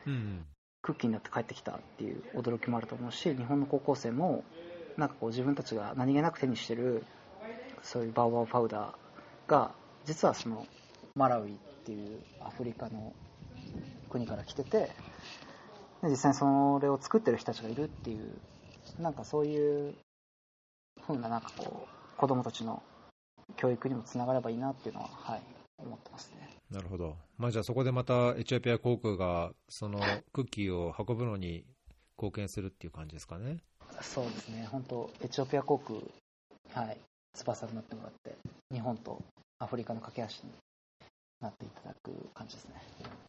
[0.06, 0.44] うん。
[0.82, 4.44] クッキーになって帰ってきたっていう驚きもあると思うし日本の高校生も
[4.96, 7.04] なんかこう自分たちが何気なく手にしてる
[7.82, 9.72] そういうバオバオパウダーが
[10.04, 10.66] 実はその
[11.18, 13.12] マラウイっていうアフリカの
[14.08, 14.90] 国から来てて
[16.02, 18.30] で実際にそれを作ってる人たちがいるっていう
[19.00, 19.94] なんかそういう
[21.06, 22.82] 風ななんかこう子供たちの
[23.56, 25.42] 教育にもつながればいいなっていうのははい
[25.78, 27.16] 思ってますねなるほど。
[27.36, 30.00] まあ、じゃあそこでまたエチオピア航空がその
[30.32, 31.64] クッキーを運ぶのに
[32.16, 33.58] 貢献するっていう感じですかね？
[34.02, 35.98] そうですね、本当、エチオピア航空、
[36.74, 36.98] はい、
[37.32, 38.36] 翼になってもらって、
[38.72, 39.22] 日本と
[39.58, 40.52] アフリカの架け橋に
[41.40, 42.74] なっていただく感じですね。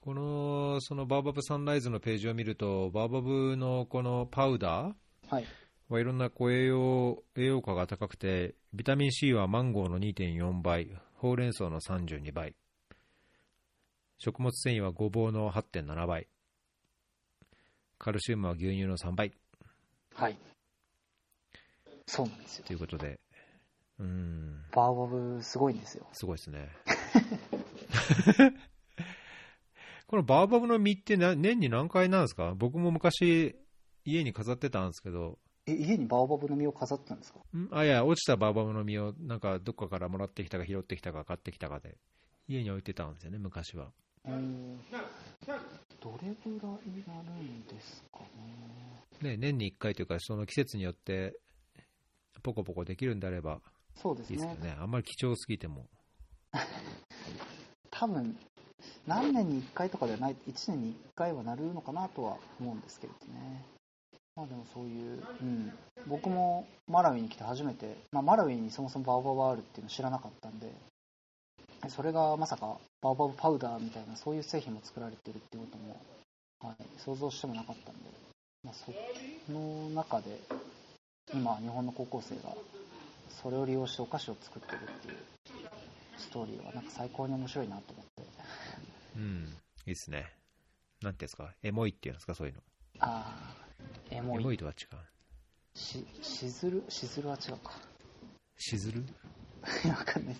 [0.01, 4.93] このそのバーバブサンライズのページを見ると、バーバブのこのパウダー
[5.29, 5.45] はい、
[5.89, 6.03] はい。
[6.03, 12.55] ろんなこう栄養栄養価が高くて、ビタミン C はマンゴーの2.4倍、ほうれん草の32倍、
[14.17, 16.27] 食物繊維はごぼうの8.7倍、
[17.97, 19.33] カルシウムは牛乳の3倍
[20.15, 20.37] はい。
[22.07, 22.65] そうなんですよ。
[22.65, 22.75] とい。
[22.77, 23.19] うことで、
[23.99, 25.73] うーん、バーボブすごい。
[25.73, 26.05] んですよ。
[26.13, 26.37] すごい。
[26.37, 26.69] ですね。
[30.07, 32.53] このバーバブの実ってな年に何回なんですか？
[32.55, 33.55] 僕も昔
[34.05, 35.37] 家に飾ってたんですけど、
[35.67, 37.39] え、家にバーボブの実を飾ってたんですか？
[37.55, 37.69] ん？
[37.71, 41.97] あ、いや、落ちたバーバブの実をなんかどっかからもらってきたか拾ってきたか買ってきたかで、
[42.47, 43.91] 家に置いてたんですよね、昔は。
[44.25, 44.31] ど
[46.23, 48.19] れぐらいになるんですか
[49.21, 49.31] ね？
[49.31, 51.37] ね、年に1回というか、その季節によって、
[52.41, 53.61] ポコポコできるんであれば
[53.95, 54.63] そうですねいいですよ。
[54.63, 54.75] ね。
[54.79, 55.87] あんまり貴重すぎても。
[57.99, 58.37] 多分、
[59.07, 63.65] 何年に1回とかではない1年に1回はなるのかなとは思うんですけれどね。
[64.37, 65.73] まあでもそういう、うん、
[66.07, 70.71] 僕もマラウイに来て初めて、まあ、マラウイにそもそもバオバブあるっていうの知らなかったんで
[71.89, 75.99] それがまさかバオバブパウダーみたいなそういう製品も作られてるっていうことも、
[76.61, 77.99] はい、想像してもなかったんで、
[78.63, 78.93] まあ、そ
[79.51, 80.39] の中で
[81.33, 82.55] 今日本の高校生が
[83.41, 85.58] それを利用してお菓子を作ってるっていう
[86.29, 88.23] ストーリーはなんか最高に面白いなと思って。
[89.15, 89.57] うん。
[89.87, 90.31] いいっすね。
[91.01, 91.55] なんていうんですか？
[91.63, 92.35] エモいっていうんですか？
[92.35, 92.61] そういうの。
[92.99, 93.65] ああ
[94.11, 94.43] エエモい。
[94.43, 94.97] モいとは違う。
[95.73, 96.83] ししずる？
[96.87, 97.71] しずるは違うか。
[98.57, 99.03] しずる？
[99.89, 100.39] わかんないで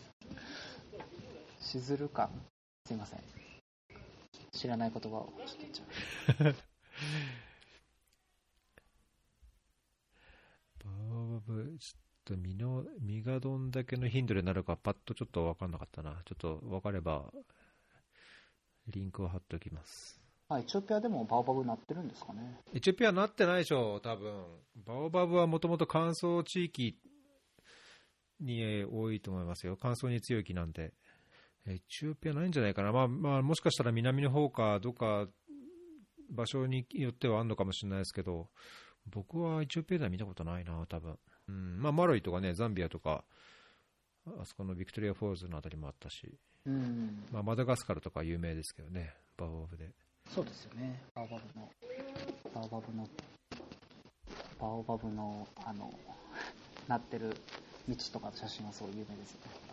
[1.60, 1.72] す。
[1.72, 2.30] しずる感
[2.86, 3.20] すいません。
[4.52, 6.56] 知らない言葉をちょっと言っちゃう。
[10.86, 11.78] バーバブ、
[12.30, 16.22] と身の、身がどんだけの頻度でなるか、パッとちょっと分かんなかったな。
[16.26, 17.34] ちょっと分かれば、
[18.88, 20.20] リンクを貼っておきます。
[20.52, 22.60] あエチオピアでもバオバブなってるんですかね？
[22.74, 24.46] エチオピアなってないでしょ、多分
[24.84, 26.98] バオバブはもともと乾燥地域
[28.40, 30.94] に多いと思いますよ、乾燥に強い木なんで。
[31.68, 35.28] エチオピアないんじゃないかな、まあまあ、もしかしたら南の方か、どっか
[36.32, 38.50] 場所によってはあるのかもしれないですけど、
[39.06, 41.20] 僕はエチオピアでは見たことないな、多分
[41.50, 41.82] うん。
[41.82, 43.24] まあマロイとかね、ザンビアとか、
[44.28, 47.24] あそこのビクトリア・フォールズのあたりもあったし、うん。
[47.32, 49.90] まあ、マダガスカルとか有名ですけどね、バオバブで。
[50.30, 51.02] そうですよね。
[51.16, 51.70] バオバブの
[52.54, 53.08] バオバブの
[54.60, 55.92] バオバブのあの
[56.88, 57.30] なってる
[57.88, 59.70] 道とかの写真はすごい有名ですよね。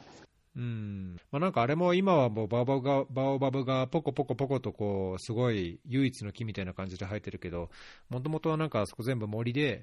[0.56, 1.16] うん。
[1.30, 7.68] まあ、なんかあれも今はもうバオバブがバオバブがポコポコポコとこうすごい唯一の木みたいな感じで生えてるけど
[8.08, 9.82] もともとはなんかあそこ全部森で、はい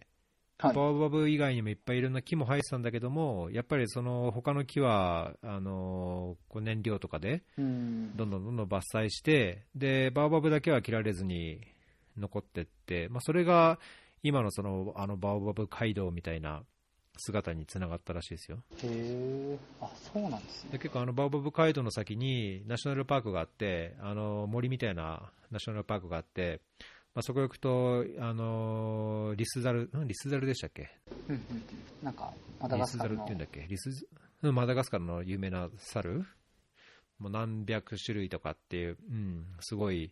[0.59, 8.15] バオバブ以外にもいっぱいいろんな木も生えてたんだけどもやっぱりその他の木はあのこう燃料とかでうん。
[8.15, 11.59] どんどんどんどん伐採してでバオバブだけは切られずに
[12.17, 13.79] 残ってって、まあ、それが
[14.21, 16.63] 今のそのあのバオバブ街道みたいな
[17.17, 18.63] 姿につながったらしいですよ。
[18.77, 20.71] へえあそうなんですね。
[20.71, 26.61] で結構あのバオバブ街道の先にナショナルパークがあってあの森みたいなナショナルパークがあって、
[27.15, 30.89] まあ、そこ行くとあのリスザルんリスザルでしたっけ？
[31.29, 31.63] うんうんうん。
[32.01, 33.67] なんかマダリスザルってガスカルの言うんだっけ？
[33.69, 34.07] リスズ
[34.41, 36.25] うんマダガスカルの有名な猿？
[37.19, 40.11] もう何百種類とかっていう、うん、すごい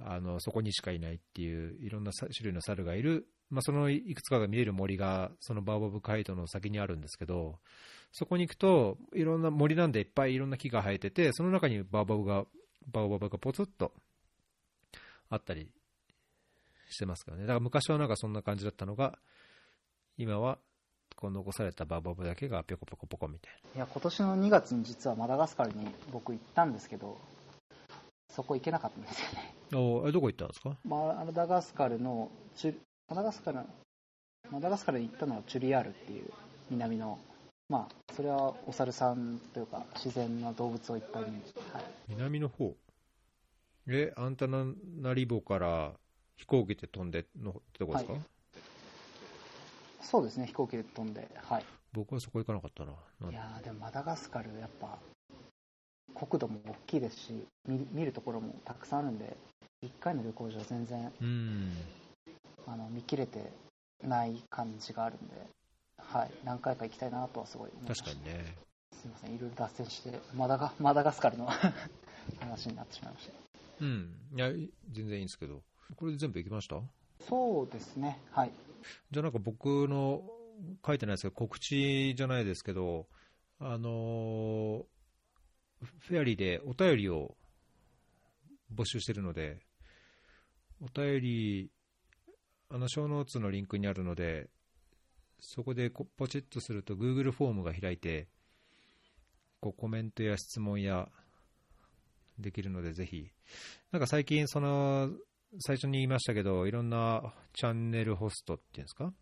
[0.00, 7.60] あのそこにしかいないっていういろんなさ種類の猿がいる、まあ、そのいくつかが見える森がそのバオバブ街道の先にあるんですけど
[8.12, 12.44] そこに行くといろんな森なんでいっぱいいろんな木が生えててその中にバオバブが
[12.92, 13.92] バオバブがポツッと
[15.30, 15.70] あったり
[16.94, 17.42] してますからね。
[17.42, 19.18] だから昔はなんかそんな感じだったのが
[20.16, 20.58] 今は
[21.16, 27.18] こう残されたバオバブだけがピョコピョコポコみたいいや今年の2月に実はマダガスカルに僕行ったんですけど
[28.30, 29.54] そこ行けなかったんですよね。
[29.70, 30.76] なおえどこ行ったんですか？
[30.84, 32.30] マダガスカルの
[33.08, 33.60] マダガスカル
[34.50, 36.30] マダガスカルに行ったのはチュリアールっていう
[36.70, 37.18] 南の
[37.68, 41.42] まあそれはお猿さんというか自然の動物をいっぱい見に、
[41.72, 42.74] はい、南の方？
[43.88, 44.64] えアンタナ
[45.00, 45.92] ナリボから
[46.36, 48.22] 飛行機で飛んでのってとこですか、はい。
[50.00, 51.64] そうですね飛行機で飛んではい。
[51.92, 52.92] 僕はそこ行かなかったな。
[53.30, 54.98] いやーでもマダガスカルやっぱ
[56.14, 59.36] 国土も大きいですし見見るところもたくさんあるんで
[59.84, 61.72] 1回の旅行じゃ全然うん。
[62.66, 63.52] あの見切れて
[64.02, 65.34] ない感じがあるんで、
[65.98, 68.56] はい、何回か行きたいなとはすごい思いました確かにね。
[68.92, 71.46] すみませんいろいろ脱線してマダガマダガスカルの
[72.40, 73.32] 話になってしまいました。
[73.80, 74.16] うん。
[74.34, 75.62] いやい全然いいんですけど
[75.96, 76.80] これで全部行きました？
[77.28, 78.20] そうですね。
[78.30, 78.50] はい。
[79.10, 80.22] じゃあなんか僕の
[80.84, 83.06] 書いてないですけど告知じゃないですけど
[83.58, 84.84] あのー
[86.00, 87.36] フェアリーでお便りを
[88.74, 89.58] 募集してるので
[90.80, 91.70] お便り
[92.70, 94.48] あの小ノーツのリンクにあるので
[95.40, 98.28] そこでこポチッとすると Google フォームが開いて
[99.60, 101.08] こうコメントや質問や
[102.38, 103.30] できるのでぜひ。
[103.92, 105.10] なんか最近その
[105.60, 109.12] 最初に言いましたけどいろんなチャンネルホストっていうんですか？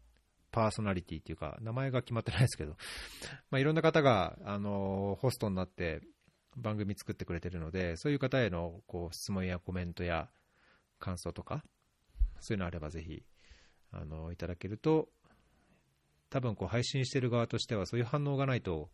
[0.50, 2.76] パーソナリティっていうか名前が決まってないですけど、
[3.50, 6.02] まあ、いろんな方があのホストになって
[6.56, 10.30] 番組作ってくれてるのでそういう方へのこう質問やコメントや
[10.98, 11.64] 感想とか
[12.40, 13.24] そういうのあればぜひ
[13.90, 15.08] あのいただけると
[16.28, 18.90] 多分こう配信してる側としてはそういう反応がないと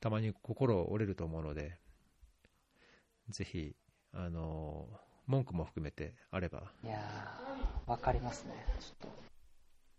[0.00, 1.78] たまに心折れると思うので
[3.28, 3.74] ぜひ
[4.12, 4.88] あの
[5.26, 9.16] 文句も含めてあればいやーわかりますねちょっと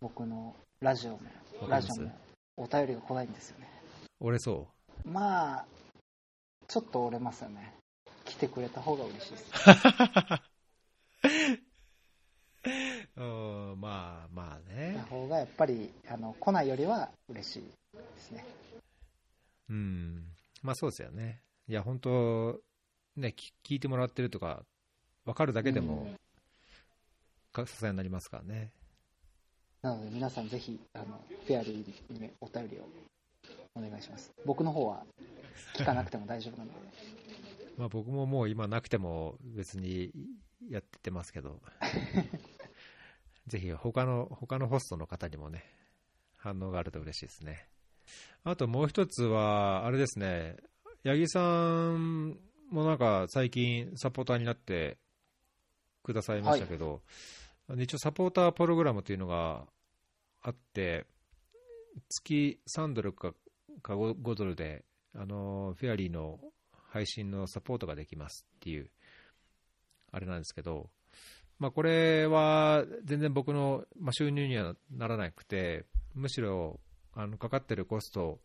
[0.00, 1.20] 僕のラジオも
[1.68, 2.12] ラジオも
[2.56, 3.68] お便りが来ないんですよね
[4.20, 4.68] 折れそ
[5.04, 5.64] まあ
[6.68, 7.74] ちょっと折れますよね
[8.24, 9.50] 来ててくれた方が嬉しいです。
[13.16, 15.04] うん、まあまあねた。
[15.04, 18.44] 方がやっぱりあの来ないよりは嬉しいですね。
[19.68, 20.32] うん。
[20.62, 21.42] まあそうですよね。
[21.68, 22.60] いや、本当
[23.16, 24.64] ね、き聞いてもらってるとか、
[25.24, 26.06] 分かるだけでも、
[27.52, 28.72] か支えになりますからね。
[29.82, 32.88] なので皆さんぜひあのフェアリーにお便りを
[33.74, 34.32] お願いします。
[34.44, 35.04] 僕の方は
[35.74, 36.74] 聞かなくても大丈夫なので。
[37.76, 40.12] まあ僕ももう今なくても別に
[40.68, 41.60] やってますけど、
[43.46, 45.64] ぜひ他の、他のホストの方にもね、
[46.36, 47.68] 反応があると嬉しいですね。
[48.44, 50.56] あともう一つは、あれですね、
[51.04, 52.38] 八木さん
[52.70, 54.98] もなんか最近サポーターになって
[56.04, 57.00] くださいましたけど、
[57.78, 59.66] 一応サポータープログラムというのが
[60.42, 61.06] あって、
[62.08, 63.32] 月3ドルか
[63.82, 64.84] 5, ドルで、
[65.16, 66.38] あのフェアリーの
[66.90, 68.90] 配信のサポートができますっていう、
[70.12, 70.90] あれなんですけど、
[71.58, 76.80] まあ、これは全然僕の、ま、収入にはならなくて、むしろ
[77.14, 78.40] あのかかってるコスト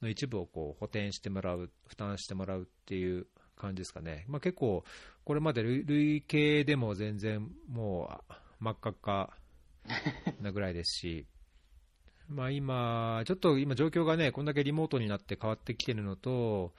[0.00, 3.26] の一部をこう補填してもらう、負担してもらうっていう
[3.60, 4.24] 感じですかね。
[4.28, 4.84] まあ、結構、
[5.24, 9.36] これまで累累計でも全然もうあ真っ赤っか
[10.40, 11.26] なぐらいですし、
[12.28, 16.72] まあ今、ちょっと今状況がね、こんだけリモートになって変わってきてるのと、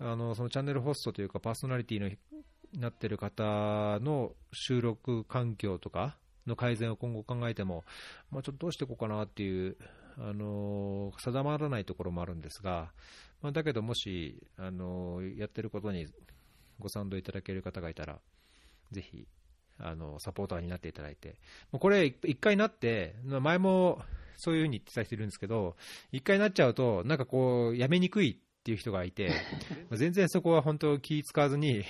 [0.00, 2.18] あの、そのチャンネルホストというかパーソナリティのに
[2.74, 7.84] なってる方の収録環境とかの改善を今後考えても、
[8.30, 9.76] まあちょっとどうしていこうかなっていう、
[10.20, 12.92] あの、定まらないところもあるんですが、
[13.40, 16.06] まあだけどもし、あの、やってることに
[16.78, 18.18] ご賛同いただける方がいたら、
[18.90, 19.26] ぜひ、
[19.78, 21.38] あの、サポーターになっていただいて、
[21.70, 24.02] もうこれ一回なって、前も
[24.36, 25.76] そういうふうに言ってた人いるんですけど、
[26.12, 29.30] 一回なっちゃうと、なんかこう、やめにくいっていう人がいて、
[29.92, 31.84] 全然そこは本当気使わずに、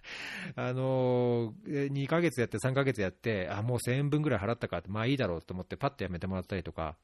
[0.56, 6.96] あの、2ヶ月やって3ヶ月やって、あ、もう1000円分ぐらい払ったかって、まあいいだろうと思ってパッとやめてもらったりとか、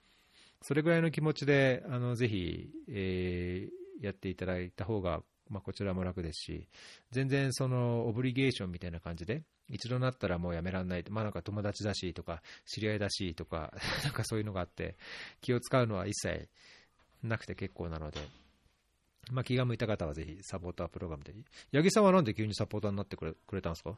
[0.62, 6.69] それぐらいの気持ちで、あの、ぜひ、えーやっていただいた方が、まあこちらも楽ですし、
[7.12, 13.73] 全然その、オブリゲーションみたいな感じで、一度なったらもうやめられない、まあなんか友達だしとか、知り合いだしとか、
[14.05, 14.97] なんかそういうのがあって、
[15.41, 16.49] 気を使うのは一切
[17.23, 18.20] なくて結構なので、
[19.33, 21.33] まあ気が向いた方はぜひサポータープログラムで。
[21.73, 23.97] 八木さんはなんで急にサポーターになってくれくれたんですか？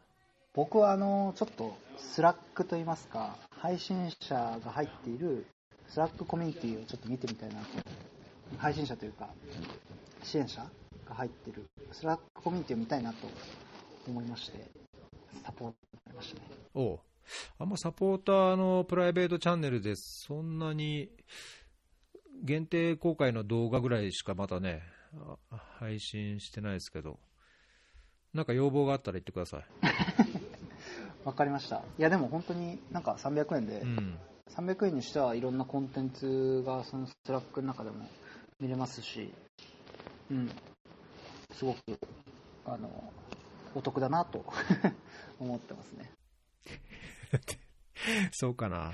[0.54, 5.44] 僕はあのちょっと Slack といいますか配信者が入っている
[5.88, 7.66] Slack コミュニティをちょっと見てみたいなと。
[8.56, 9.28] 配信者というか
[10.22, 10.64] 支援者
[11.06, 11.64] が入っている。
[11.92, 13.28] Slack コミュニティを見たいなと
[14.06, 14.70] 思いまして
[15.44, 16.46] サポーターになりましたね。
[16.74, 17.00] おう。
[17.58, 21.10] あんまサポーターのプライベートチャンネルでそんなに
[22.42, 24.82] 限定公開の動画ぐらいしかまだね、
[25.50, 27.18] あ配信してないですけど、
[28.32, 29.64] なんか要望があったら言ってください。
[31.24, 31.82] わかりました。
[31.98, 34.18] いやでも本当になんか300円で、うん。
[34.56, 38.06] 300円にしてはいろんなコンテンツがその Slack の中でも
[38.60, 39.32] 見れますし、
[40.30, 40.50] うん、
[41.52, 41.78] すごく
[42.66, 43.12] あの
[43.74, 44.44] お得だなと
[45.38, 46.10] 思ってますね。
[48.32, 48.92] そうかな。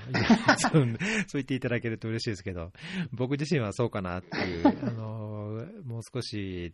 [0.57, 0.85] そう
[1.33, 2.71] 言っていただけると嬉しいですけど、
[3.11, 6.73] 僕自身はそうかなっていう、あの、もう少し、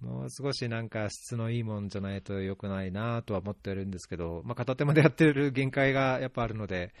[0.00, 6.92] もう少しなんか質のいいもんじゃないと良くないなとは思ってるんですけど、まあ、片手間でやってる限界がやっぱあるので、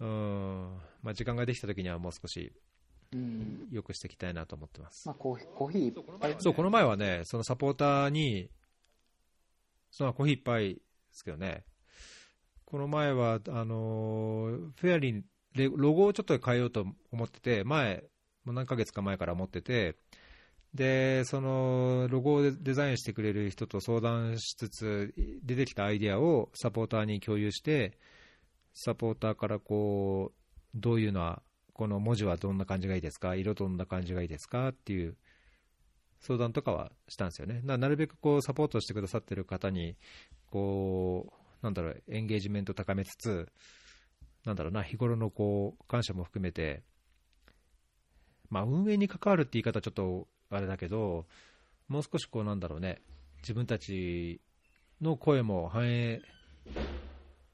[0.00, 2.52] うん、まあ、時間ができた時にはもう少し
[3.12, 3.68] うん。
[3.70, 5.08] 良くしていきたいなと思ってます。
[5.08, 5.14] まあ、。
[5.14, 8.50] コーヒーコーヒーいっぱいそう、この前はね、そのサポーターに、
[9.90, 10.80] そのコーヒーいっぱいで
[11.12, 11.64] すけどね、
[12.66, 15.22] この前は、あのーフェアリー
[15.54, 18.04] で、ロゴをちょっと変えようと思ってて、前、
[18.44, 19.96] もう何ヶ月か前から思ってて、
[20.74, 27.98] で、そのロゴをデザインしてくれる人と相談しつつ、出てきたアイデアをサポーターに共有して、
[28.80, 30.36] サポーターからこう、
[30.72, 31.42] どういうのは、
[31.72, 34.68] この文字はどんな感じがいいですか、色どんな感じがいいですか？
[34.68, 35.16] っていう
[36.20, 37.60] 相談とかはしたんですよね。
[37.64, 39.96] ななるべくこうサポートしてくださってる方に、
[40.46, 43.48] こう、なんだろう、エンゲージメント高めつつ、
[44.44, 46.84] なんだろうな、日頃のこう感謝も含めて、
[48.50, 51.26] まあ、運営に関わるって言い方はちょっとあれだけど、
[51.88, 53.02] もう少しこうなんだろうね、
[53.38, 54.40] 自分たち
[55.00, 56.22] の声も反映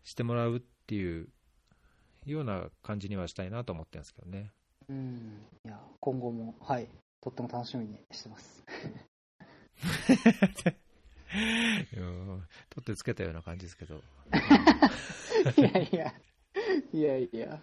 [0.05, 1.28] してもらうっていう
[2.27, 4.51] ような感じにはしたいなと思ってるんですけどね。
[4.89, 6.89] うんいや今後もはい
[7.23, 8.62] とっても楽しみにしてます
[11.97, 14.02] うん取ってつけたような感じですけど。
[15.56, 16.15] いやいや
[16.93, 17.61] いやいや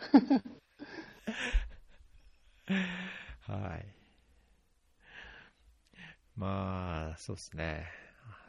[3.47, 3.85] はい。
[6.35, 7.85] まあ、そうですね。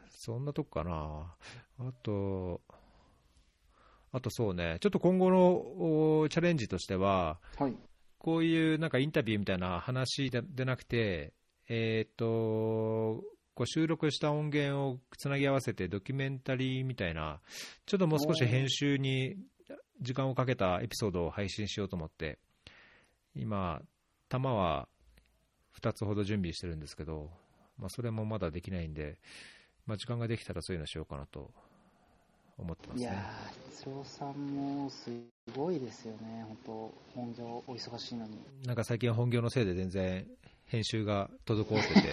[0.09, 1.35] そんなとこかな。
[1.79, 2.61] あと、
[4.13, 7.75] あとそうね、ちょっと今後のおチャレンジとしては、はい。
[8.19, 11.33] こういうなんかインタビューみたいな話ででなくて、
[11.67, 12.25] えっ、と、
[13.55, 17.41] こう収録した音源をつなぎ合わせてドキュメンタリーみたいな、
[17.87, 19.35] ちょっともう少し編集に
[19.99, 22.37] 時間をかけたエピソードを配信しようと思って、
[23.35, 23.81] 今、
[24.29, 24.87] 弾は
[25.81, 27.31] 2つほど準備してるんですけど、
[27.79, 29.17] まあ、それもまだできないんで、
[29.87, 31.51] まあ、時間ができたらそういうのしようかなと
[32.57, 33.17] 思ってますいやね。
[33.51, 35.09] ー、哲郎さんもす
[35.55, 38.37] ごいですよね、本当、本業お忙しいのに。
[38.65, 40.27] なんか最近は本業のせいで全然
[40.65, 42.11] 編集が滞ってて、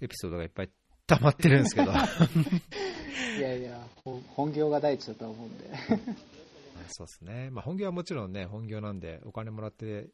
[0.00, 0.70] エピソードがいっぱい
[1.06, 1.92] 溜まってるんですけど、
[3.38, 5.70] いやいや、ほ本業が第一だと思うんで。
[6.88, 10.10] そうですね、まあ、本業はもちろんね、本業なんで、お金もらって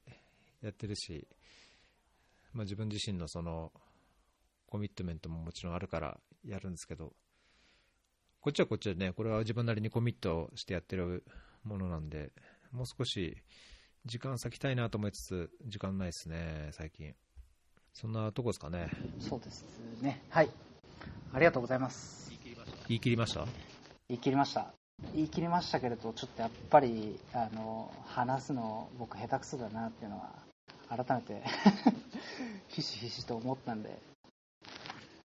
[0.62, 1.28] やってるし、
[2.52, 3.72] まあ、自分自身のその
[4.66, 7.12] コミットメントももちろんあるからやるんですけど、
[8.42, 11.22] こっちはこっちでね、これは自分なりにコミットしてやってる
[11.62, 12.32] ものなんで、
[12.72, 13.36] もう少し
[14.04, 17.14] 時間割きたいなと思いつつ、時間ないですね、最近。
[17.92, 18.88] そんなとこですかね。
[19.20, 19.64] そうです
[20.02, 20.20] ね。
[20.28, 20.50] はい。
[21.32, 22.32] ありがとうございます。
[22.88, 23.46] 言い切りました？
[24.08, 24.74] 言い切りました。
[25.14, 30.32] 言い切りましたけれど、ちょっとやっぱり、あの、話すの僕下手くそだなっていうのは、
[30.88, 31.44] 改めて、
[32.66, 34.02] ひしひしと思ったんで、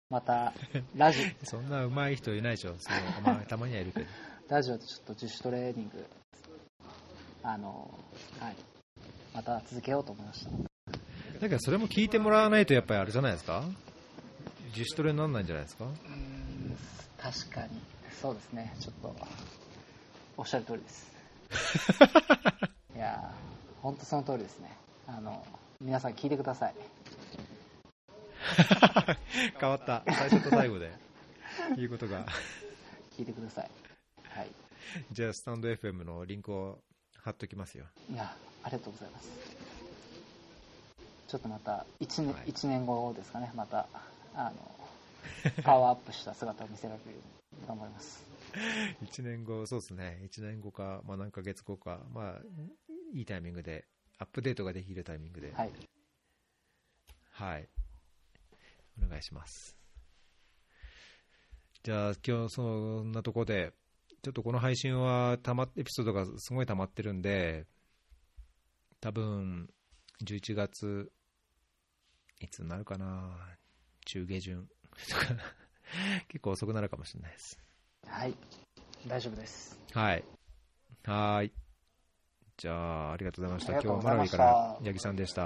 [0.10, 0.54] また、
[0.96, 4.06] ラジ そんな上手い人いないでしょ、そうまあ、 たまにはいるけど。
[4.48, 6.06] ラジオでちょっと自主トレーニング、
[7.44, 7.94] あの、
[8.40, 8.56] はい。
[9.34, 10.50] また続けようと思いました。
[11.40, 13.64] だけどそれも聞いてもらわないとやっぱりあれじゃないですか？
[14.76, 15.86] 自主トレにならないんじゃないですか？
[17.22, 17.80] 確かに、
[18.22, 19.16] そうですね、ちょっと、
[20.38, 21.08] おっしゃる通りです。
[22.96, 24.76] いやー、本当その通りですね。
[25.08, 25.46] あの、
[25.80, 26.76] 皆さん聞いてください。
[29.60, 30.04] 変わった。
[30.06, 30.92] 最初と最後で。
[31.78, 32.26] いうことが。
[33.16, 33.70] 聞いてください。
[34.24, 34.50] はい。
[35.12, 36.82] じゃあ、スタンド FM のリンクを
[37.18, 37.86] 貼っときますよ。
[38.12, 39.30] いや、ありがとうございます。
[41.28, 43.88] ちょっとまた1年、はい一年後ですかね、また、
[44.34, 47.18] あの、パワーアップした姿を見せられるよ
[47.54, 48.26] うに頑張ります。
[49.04, 50.20] 1年後、そうですね。
[50.24, 52.42] 1年後か、まあ何ヶ月後か、まあ、
[53.14, 53.86] いいタイミングで、
[54.18, 55.72] アップデートができるタイミングで、はい。
[57.32, 57.70] はい。
[59.06, 59.76] お願いします。
[61.84, 63.74] じゃあ、今日そんなとこで、
[64.22, 67.66] ちょっとこの配信はたま、エピソードがすごい溜まってるんで、
[69.00, 69.70] 多分、
[70.24, 71.12] 11月、
[72.42, 73.38] いつになるかな、
[74.06, 74.68] 中下旬
[75.10, 75.26] とか、
[76.28, 77.60] 結構遅くなるかもしれないです。
[78.06, 78.36] はい。
[79.08, 79.80] 大丈夫です。
[79.94, 80.26] はい。
[81.06, 81.54] はーい。
[82.58, 83.72] じゃあ、ありがとうございました。
[83.74, 85.44] 今日はマラウイございましたから八木さんでした。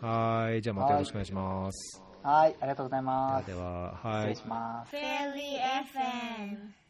[0.00, 0.62] はーい。
[0.62, 2.11] じゃあまたよろしくお願いします。
[2.22, 3.46] はい、ありがとうございます。
[3.46, 4.42] ではでは、はい失礼し。
[4.46, 4.94] ます。
[4.94, 5.58] Fairy
[5.90, 6.81] FM